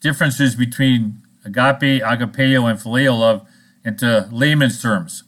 differences 0.00 0.54
between 0.54 1.22
agape, 1.44 2.02
agapeo, 2.02 2.70
and 2.70 2.78
phileo 2.78 3.18
love 3.18 3.48
into 3.84 4.28
layman's 4.30 4.80
terms. 4.80 5.24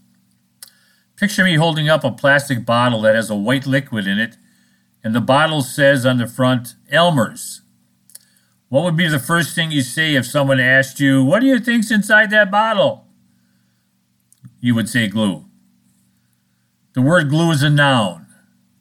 Picture 1.16 1.44
me 1.44 1.54
holding 1.56 1.88
up 1.88 2.04
a 2.04 2.10
plastic 2.10 2.64
bottle 2.64 3.02
that 3.02 3.14
has 3.14 3.30
a 3.30 3.36
white 3.36 3.66
liquid 3.66 4.06
in 4.06 4.18
it 4.18 4.36
and 5.04 5.14
the 5.14 5.20
bottle 5.20 5.60
says 5.60 6.06
on 6.06 6.16
the 6.16 6.26
front, 6.26 6.76
Elmer's. 6.90 7.60
What 8.68 8.84
would 8.84 8.96
be 8.96 9.08
the 9.08 9.18
first 9.18 9.54
thing 9.54 9.70
you 9.70 9.82
say 9.82 10.14
if 10.14 10.26
someone 10.26 10.60
asked 10.60 11.00
you, 11.00 11.24
What 11.24 11.40
do 11.40 11.46
you 11.46 11.58
think's 11.58 11.90
inside 11.90 12.30
that 12.30 12.50
bottle? 12.50 13.06
You 14.60 14.74
would 14.74 14.88
say 14.88 15.08
glue. 15.08 15.44
The 16.94 17.02
word 17.02 17.28
glue 17.28 17.50
is 17.50 17.62
a 17.62 17.70
noun. 17.70 18.26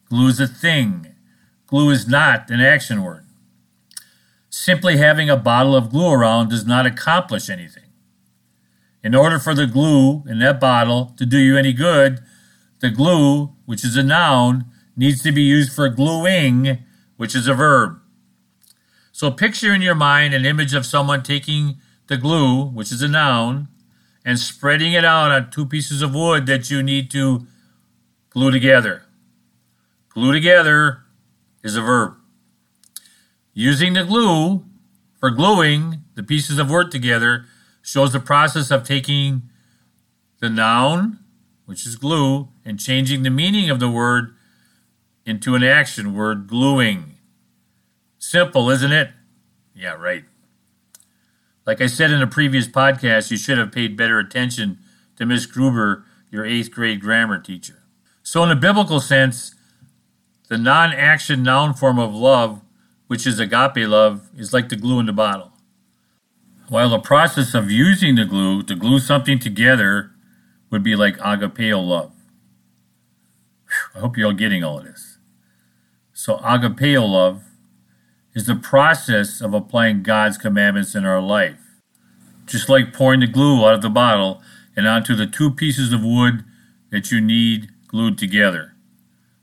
Glue 0.10 0.28
is 0.28 0.40
a 0.40 0.48
thing. 0.48 1.08
Glue 1.68 1.90
is 1.90 2.08
not 2.08 2.50
an 2.50 2.62
action 2.62 3.04
word. 3.04 3.26
Simply 4.50 4.98
having 4.98 5.30
a 5.30 5.36
bottle 5.36 5.76
of 5.76 5.90
glue 5.90 6.12
around 6.12 6.50
does 6.50 6.66
not 6.66 6.86
accomplish 6.86 7.50
anything. 7.50 7.90
In 9.04 9.16
order 9.16 9.40
for 9.40 9.56
the 9.56 9.66
glue 9.66 10.24
in 10.28 10.40
that 10.40 10.60
bottle 10.62 11.14
to 11.18 11.26
do 11.26 11.38
you 11.38 11.58
any 11.58 11.74
good, 11.74 12.20
the 12.80 12.92
glue, 12.92 13.56
which 13.66 13.84
is 13.84 13.98
a 13.98 14.04
noun, 14.04 14.66
needs 14.96 15.24
to 15.24 15.32
be 15.32 15.42
used 15.42 15.74
for 15.74 15.90
gluing, 15.90 16.78
which 17.18 17.36
is 17.36 17.48
a 17.48 17.54
verb. 17.54 18.00
So 19.14 19.30
picture 19.30 19.72
in 19.72 19.84
your 19.84 19.94
mind 19.94 20.34
an 20.34 20.44
image 20.44 20.74
of 20.74 20.88
someone 20.88 21.22
taking 21.22 21.76
the 22.08 22.18
glue, 22.18 22.66
which 22.66 22.92
is 22.92 23.04
a 23.04 23.08
noun, 23.08 23.68
and 24.26 24.40
spreading 24.40 24.94
it 24.94 25.06
out 25.06 25.32
on 25.32 25.52
two 25.52 25.68
pieces 25.68 26.02
of 26.02 26.16
wood 26.16 26.48
that 26.48 26.72
you 26.72 26.82
need 26.82 27.12
to 27.12 27.46
glue 28.32 28.50
together. 28.50 29.04
Glue 30.10 30.34
together 30.34 31.04
is 31.64 31.76
a 31.76 31.82
verb. 31.82 32.16
Using 33.54 33.94
the 33.94 34.04
glue 34.04 34.66
for 35.20 35.30
gluing 35.30 36.04
the 36.16 36.24
pieces 36.24 36.58
of 36.58 36.72
wood 36.72 36.90
together 36.90 37.46
shows 37.84 38.14
the 38.14 38.20
process 38.20 38.72
of 38.72 38.84
taking 38.84 39.44
the 40.40 40.50
noun, 40.50 41.20
which 41.68 41.86
is 41.86 41.98
glue, 41.98 42.50
and 42.66 42.80
changing 42.80 43.22
the 43.22 43.30
meaning 43.30 43.70
of 43.70 43.80
the 43.80 43.92
word 43.92 44.34
into 45.24 45.54
an 45.54 45.64
action 45.64 46.16
word, 46.16 46.48
gluing. 46.48 47.13
Simple, 48.24 48.70
isn't 48.70 48.94
it? 48.94 49.12
Yeah, 49.76 49.96
right. 49.96 50.24
Like 51.68 51.82
I 51.82 51.88
said 51.88 52.10
in 52.10 52.22
a 52.22 52.26
previous 52.26 52.70
podcast, 52.70 53.30
you 53.30 53.36
should 53.36 53.58
have 53.58 53.74
paid 53.74 53.98
better 53.98 54.18
attention 54.18 54.80
to 55.18 55.26
Miss 55.26 55.46
Gruber, 55.46 56.06
your 56.32 56.46
eighth 56.46 56.72
grade 56.72 57.02
grammar 57.02 57.38
teacher. 57.38 57.84
So, 58.24 58.42
in 58.42 58.50
a 58.50 58.56
biblical 58.56 59.02
sense, 59.02 59.56
the 60.48 60.58
non 60.58 60.94
action 60.94 61.44
noun 61.44 61.74
form 61.74 62.00
of 62.00 62.16
love, 62.16 62.62
which 63.08 63.28
is 63.28 63.42
agape 63.42 63.90
love, 63.90 64.30
is 64.38 64.54
like 64.54 64.70
the 64.70 64.78
glue 64.78 65.02
in 65.02 65.06
the 65.06 65.14
bottle. 65.14 65.52
While 66.70 66.92
the 66.92 67.00
process 67.00 67.54
of 67.54 67.70
using 67.70 68.16
the 68.16 68.26
glue 68.26 68.64
to 68.64 68.74
glue 68.74 69.00
something 69.00 69.38
together 69.38 70.12
would 70.70 70.82
be 70.82 70.96
like 70.96 71.18
agapeo 71.18 71.86
love. 71.86 72.14
Whew, 73.68 73.96
I 73.96 74.00
hope 74.00 74.18
you're 74.18 74.28
all 74.28 74.34
getting 74.34 74.64
all 74.64 74.80
of 74.80 74.86
this. 74.86 75.18
So, 76.14 76.38
agapeo 76.38 77.06
love 77.06 77.44
is 78.34 78.46
the 78.46 78.56
process 78.56 79.42
of 79.42 79.54
applying 79.54 80.04
God's 80.04 80.38
commandments 80.38 80.96
in 80.96 81.06
our 81.06 81.22
life. 81.22 81.60
Just 82.46 82.70
like 82.70 82.94
pouring 82.94 83.20
the 83.20 83.28
glue 83.28 83.66
out 83.66 83.76
of 83.76 83.82
the 83.82 83.90
bottle 83.90 84.42
and 84.76 84.88
onto 84.88 85.16
the 85.16 85.28
two 85.28 85.52
pieces 85.52 85.94
of 85.94 86.04
wood 86.04 86.44
that 86.90 87.12
you 87.12 87.22
need 87.22 87.70
glued 87.88 88.18
together. 88.18 88.74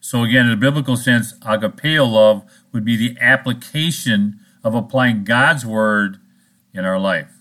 So, 0.00 0.24
again, 0.24 0.46
in 0.46 0.52
a 0.52 0.56
biblical 0.56 0.96
sense, 0.96 1.34
agapeo 1.40 2.10
love 2.10 2.42
would 2.72 2.84
be 2.84 2.96
the 2.96 3.16
application 3.20 4.40
of 4.64 4.74
applying 4.74 5.24
God's 5.24 5.64
word 5.64 6.18
in 6.74 6.84
our 6.84 6.98
life. 6.98 7.40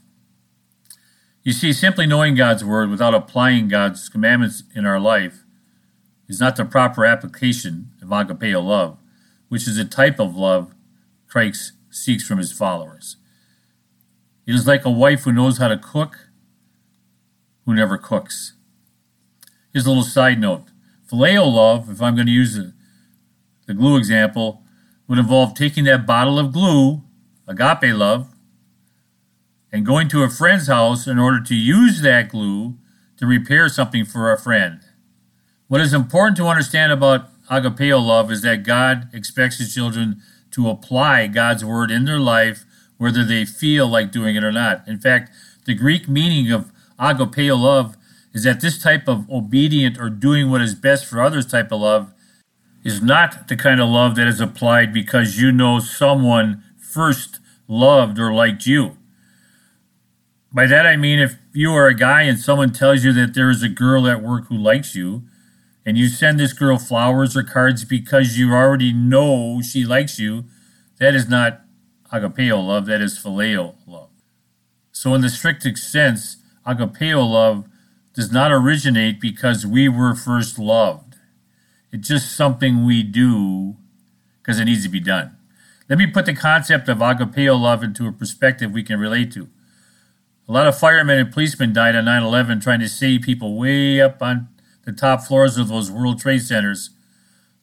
You 1.43 1.53
see, 1.53 1.73
simply 1.73 2.05
knowing 2.05 2.35
God's 2.35 2.63
word 2.63 2.89
without 2.89 3.15
applying 3.15 3.69
God's 3.69 4.07
commandments 4.09 4.63
in 4.75 4.85
our 4.85 4.99
life 4.99 5.43
is 6.27 6.39
not 6.39 6.55
the 6.55 6.65
proper 6.65 7.05
application 7.05 7.89
of 8.01 8.09
agapeo 8.09 8.63
love, 8.63 8.97
which 9.47 9.67
is 9.67 9.77
a 9.77 9.85
type 9.85 10.19
of 10.19 10.35
love 10.35 10.73
Christ 11.30 11.74
seeks 11.92 12.26
from 12.28 12.39
his 12.39 12.52
followers. 12.52 13.18
It 14.48 14.56
is 14.56 14.65
like 14.65 14.84
a 14.84 14.89
wife 14.89 15.24
who 15.24 15.32
knows 15.32 15.60
how 15.60 15.68
to 15.68 15.78
cook, 15.78 16.30
who 17.65 17.76
never 17.76 17.98
cooks. 17.98 18.54
Here's 19.72 19.86
a 19.86 19.89
little 19.89 20.04
side 20.04 20.39
note. 20.39 20.65
Phileo 21.10 21.52
love, 21.52 21.89
if 21.89 22.02
I'm 22.02 22.15
going 22.15 22.26
to 22.26 22.34
use 22.34 22.56
the, 22.56 22.74
the 23.68 23.76
glue 23.76 23.96
example, 23.96 24.63
would 25.08 25.20
involve 25.20 25.54
taking 25.54 25.84
that 25.84 26.08
bottle 26.08 26.39
of 26.39 26.52
glue, 26.52 27.04
agape 27.48 27.94
love, 27.96 28.34
and 29.72 29.86
going 29.86 30.08
to 30.10 30.24
a 30.24 30.30
friend's 30.30 30.68
house 30.68 31.06
in 31.06 31.20
order 31.20 31.42
to 31.44 31.56
use 31.56 32.02
that 32.02 32.30
glue 32.30 32.76
to 33.18 33.28
repair 33.28 33.70
something 33.70 34.04
for 34.04 34.32
a 34.32 34.39
friend. 34.39 34.82
What 35.68 35.82
is 35.82 35.94
important 35.94 36.38
to 36.38 36.48
understand 36.48 36.92
about 36.92 37.30
agapeo 37.50 38.04
love 38.04 38.32
is 38.32 38.42
that 38.42 38.63
God 38.63 39.10
expects 39.13 39.60
his 39.60 39.74
children 39.74 40.22
to 40.51 40.69
apply 40.69 41.27
God's 41.27 41.63
word 41.63 41.91
in 41.91 42.05
their 42.05 42.19
life, 42.19 42.65
whether 42.97 43.23
they 43.23 43.45
feel 43.45 43.88
like 43.88 44.12
doing 44.12 44.35
it 44.35 44.43
or 44.43 44.51
not. 44.51 44.88
In 44.88 44.99
fact, 44.99 45.31
the 45.65 45.73
Greek 45.73 46.07
meaning 46.07 46.51
of 46.51 46.71
agapeo 46.99 47.59
love 47.59 47.95
is 48.33 48.43
that 48.43 48.62
this 48.62 48.81
type 48.81 49.07
of 49.07 49.29
obedient 49.29 49.99
or 49.99 50.09
doing 50.09 50.49
what 50.49 50.62
is 50.62 50.75
best 50.75 51.05
for 51.05 51.21
others 51.21 51.45
type 51.45 51.71
of 51.71 51.81
love 51.81 52.13
is 52.83 53.01
not 53.01 53.47
the 53.47 53.55
kind 53.55 53.81
of 53.81 53.89
love 53.89 54.15
that 54.15 54.27
is 54.27 54.39
applied 54.39 54.93
because 54.93 55.39
you 55.39 55.51
know 55.51 55.79
someone 55.79 56.63
first 56.77 57.39
loved 57.67 58.19
or 58.19 58.33
liked 58.33 58.65
you. 58.65 58.97
By 60.51 60.65
that 60.67 60.85
I 60.85 60.95
mean 60.95 61.19
if 61.19 61.35
you 61.53 61.71
are 61.73 61.88
a 61.88 61.93
guy 61.93 62.23
and 62.23 62.39
someone 62.39 62.71
tells 62.71 63.03
you 63.03 63.13
that 63.13 63.33
there 63.33 63.49
is 63.49 63.62
a 63.62 63.69
girl 63.69 64.07
at 64.07 64.23
work 64.23 64.47
who 64.47 64.57
likes 64.57 64.95
you, 64.95 65.23
and 65.86 65.98
you 65.98 66.08
send 66.08 66.39
this 66.39 66.54
girl 66.54 66.78
flowers 66.78 67.36
or 67.36 67.44
cards 67.44 67.86
because 67.86 68.38
you 68.38 68.54
already 68.54 68.94
know 68.94 69.62
she 69.62 69.86
likes 69.86 70.20
you, 70.20 70.46
that 71.00 71.15
is 71.15 71.30
not 71.30 71.62
agapeo 72.12 72.65
love, 72.65 72.86
that 72.88 73.02
is 73.02 73.18
phileo 73.18 73.76
love. 73.88 74.10
So, 74.92 75.13
in 75.13 75.22
the 75.22 75.30
strictest 75.30 75.92
sense, 75.92 76.38
agapeo 76.68 77.28
love 77.30 77.65
does 78.13 78.32
not 78.32 78.52
originate 78.52 79.22
because 79.22 79.65
we 79.65 79.88
were 79.88 80.15
first 80.15 80.60
loved. 80.60 81.15
It's 81.92 82.08
just 82.08 82.36
something 82.36 82.86
we 82.86 83.02
do 83.02 83.78
because 84.42 84.60
it 84.60 84.65
needs 84.65 84.84
to 84.84 84.89
be 84.89 85.00
done. 85.00 85.38
Let 85.88 85.98
me 85.98 86.06
put 86.06 86.26
the 86.26 86.36
concept 86.36 86.88
of 86.89 87.00
agapeo 87.00 87.60
love 87.60 87.84
into 87.84 88.08
a 88.08 88.12
perspective 88.12 88.72
we 88.72 88.84
can 88.84 89.00
relate 89.00 89.32
to. 89.34 89.48
A 90.48 90.52
lot 90.52 90.68
of 90.68 90.78
firemen 90.78 91.20
and 91.20 91.32
policemen 91.32 91.74
died 91.74 91.96
on 91.96 92.06
9 92.06 92.24
11 92.24 92.60
trying 92.60 92.80
to 92.80 92.89
save 92.89 93.22
people 93.22 93.58
way 93.58 94.02
up 94.02 94.22
on 94.22 94.50
the 94.89 94.95
top 94.95 95.21
floors 95.21 95.58
of 95.58 95.67
those 95.67 95.91
World 95.91 96.19
Trade 96.19 96.41
Centers. 96.41 96.89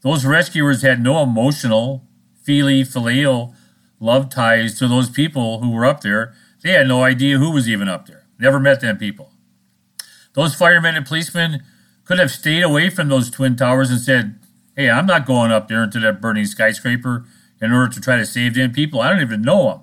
Those 0.02 0.24
rescuers 0.24 0.82
had 0.82 1.02
no 1.02 1.22
emotional, 1.22 2.06
fili, 2.42 2.84
filial 2.84 3.54
love 3.98 4.30
ties 4.30 4.78
to 4.78 4.86
those 4.86 5.10
people 5.10 5.60
who 5.60 5.70
were 5.70 5.84
up 5.84 6.02
there. 6.02 6.34
They 6.62 6.70
had 6.70 6.86
no 6.86 7.02
idea 7.02 7.38
who 7.38 7.50
was 7.50 7.68
even 7.68 7.88
up 7.88 8.06
there. 8.06 8.26
Never 8.38 8.60
met 8.60 8.80
them 8.80 8.98
people. 8.98 9.32
Those 10.34 10.54
firemen 10.54 10.94
and 10.94 11.06
policemen 11.06 11.64
could 12.04 12.18
have 12.18 12.30
stayed 12.30 12.62
away 12.62 12.90
from 12.90 13.08
those 13.08 13.30
twin 13.30 13.56
towers 13.56 13.90
and 13.90 14.00
said, 14.00 14.38
Hey, 14.76 14.88
I'm 14.88 15.06
not 15.06 15.26
going 15.26 15.50
up 15.50 15.66
there 15.66 15.82
into 15.82 15.98
that 16.00 16.20
burning 16.20 16.44
skyscraper 16.44 17.24
in 17.60 17.72
order 17.72 17.92
to 17.92 18.00
try 18.00 18.16
to 18.16 18.26
save 18.26 18.54
them 18.54 18.72
people. 18.72 19.00
I 19.00 19.10
don't 19.10 19.22
even 19.22 19.42
know 19.42 19.68
them. 19.68 19.80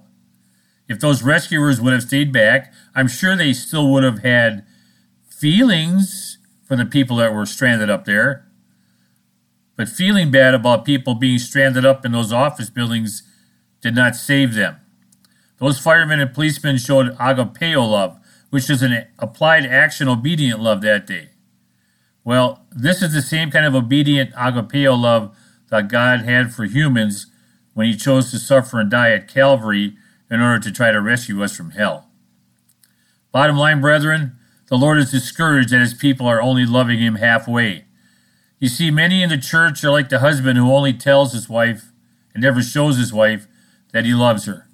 If 0.87 0.99
those 0.99 1.23
rescuers 1.23 1.81
would 1.81 1.91
have 1.91 2.03
stayed 2.03 2.31
back, 2.31 2.71
I'm 2.95 3.07
sure 3.07 3.35
they 3.35 3.51
still 3.53 3.91
would 3.91 4.03
have 4.03 4.19
had 4.19 4.65
feelings 5.27 6.37
for 6.63 6.75
the 6.75 6.85
people 6.85 7.17
that 7.17 7.33
were 7.33 7.45
stranded 7.45 7.89
up 7.89 8.05
there. 8.05 8.47
But 9.75 9.89
feeling 9.89 10.31
bad 10.31 10.53
about 10.53 10.85
people 10.85 11.15
being 11.15 11.39
stranded 11.39 11.85
up 11.85 12.05
in 12.05 12.11
those 12.11 12.31
office 12.31 12.69
buildings 12.69 13.23
did 13.81 13.95
not 13.95 14.15
save 14.15 14.53
them. 14.53 14.77
Those 15.57 15.79
firemen 15.79 16.19
and 16.19 16.33
policemen 16.33 16.77
showed 16.77 17.17
agapeo 17.17 17.89
love, 17.89 18.19
which 18.49 18.69
is 18.69 18.81
an 18.81 19.07
applied 19.19 19.65
action 19.65 20.07
obedient 20.07 20.59
love 20.59 20.81
that 20.81 21.07
day. 21.07 21.29
Well, 22.23 22.65
this 22.71 23.01
is 23.01 23.13
the 23.13 23.21
same 23.21 23.51
kind 23.51 23.65
of 23.65 23.75
obedient 23.75 24.31
agapeo 24.33 24.99
love 24.99 25.35
that 25.69 25.89
God 25.89 26.21
had 26.21 26.53
for 26.53 26.65
humans 26.65 27.27
when 27.73 27.87
he 27.87 27.95
chose 27.95 28.31
to 28.31 28.39
suffer 28.39 28.79
and 28.79 28.89
die 28.91 29.11
at 29.11 29.27
Calvary 29.27 29.97
in 30.29 30.39
order 30.39 30.59
to 30.59 30.71
try 30.71 30.91
to 30.91 31.01
rescue 31.01 31.43
us 31.43 31.55
from 31.55 31.71
hell. 31.71 32.09
Bottom 33.31 33.57
line, 33.57 33.81
brethren, 33.81 34.37
the 34.67 34.77
Lord 34.77 34.97
is 34.97 35.11
discouraged 35.11 35.69
that 35.69 35.81
his 35.81 35.93
people 35.93 36.27
are 36.27 36.41
only 36.41 36.65
loving 36.65 36.99
him 36.99 37.15
halfway. 37.15 37.85
You 38.59 38.69
see, 38.69 38.91
many 38.91 39.21
in 39.21 39.29
the 39.29 39.37
church 39.37 39.83
are 39.83 39.91
like 39.91 40.09
the 40.09 40.19
husband 40.19 40.57
who 40.57 40.71
only 40.71 40.93
tells 40.93 41.33
his 41.33 41.49
wife 41.49 41.91
and 42.33 42.41
never 42.41 42.61
shows 42.61 42.97
his 42.97 43.11
wife 43.11 43.47
that 43.91 44.05
he 44.05 44.13
loves 44.13 44.45
her. 44.45 44.67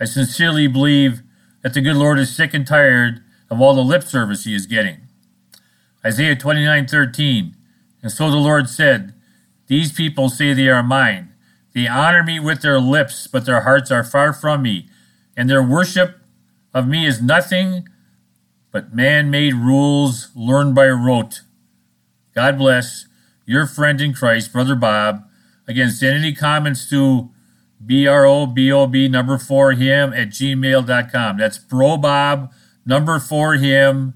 I 0.00 0.04
sincerely 0.04 0.66
believe 0.66 1.22
that 1.62 1.74
the 1.74 1.80
good 1.80 1.96
Lord 1.96 2.18
is 2.18 2.34
sick 2.34 2.54
and 2.54 2.66
tired 2.66 3.22
of 3.50 3.60
all 3.60 3.74
the 3.74 3.82
lip 3.82 4.02
service 4.02 4.44
he 4.44 4.54
is 4.54 4.66
getting. 4.66 5.08
Isaiah 6.04 6.36
29:13 6.36 7.54
And 8.02 8.10
so 8.10 8.30
the 8.30 8.36
Lord 8.36 8.68
said, 8.68 9.14
These 9.66 9.92
people 9.92 10.28
say 10.28 10.52
they 10.52 10.68
are 10.68 10.82
mine. 10.82 11.34
They 11.74 11.86
honor 11.86 12.22
me 12.22 12.40
with 12.40 12.62
their 12.62 12.80
lips, 12.80 13.26
but 13.26 13.44
their 13.44 13.60
hearts 13.60 13.90
are 13.90 14.02
far 14.02 14.32
from 14.32 14.62
me, 14.62 14.88
and 15.36 15.48
their 15.48 15.62
worship 15.62 16.18
of 16.74 16.88
me 16.88 17.06
is 17.06 17.22
nothing 17.22 17.86
but 18.72 18.94
man 18.94 19.30
made 19.30 19.54
rules 19.54 20.30
learned 20.34 20.74
by 20.74 20.88
rote. 20.88 21.42
God 22.34 22.58
bless 22.58 23.06
your 23.46 23.66
friend 23.66 24.00
in 24.00 24.14
Christ, 24.14 24.52
Brother 24.52 24.74
Bob. 24.74 25.24
Again, 25.66 25.90
send 25.90 26.16
any 26.16 26.32
comments 26.34 26.88
to 26.90 27.30
B-R-O-B-O-B 27.84 29.08
number 29.08 29.38
four 29.38 29.72
him 29.72 30.12
at 30.12 30.28
gmail.com. 30.28 31.38
That's 31.38 31.58
bro 31.58 31.96
bob 31.96 32.52
number 32.84 33.18
four 33.18 33.54
him 33.54 34.14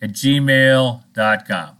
at 0.00 0.10
gmail.com. 0.10 1.77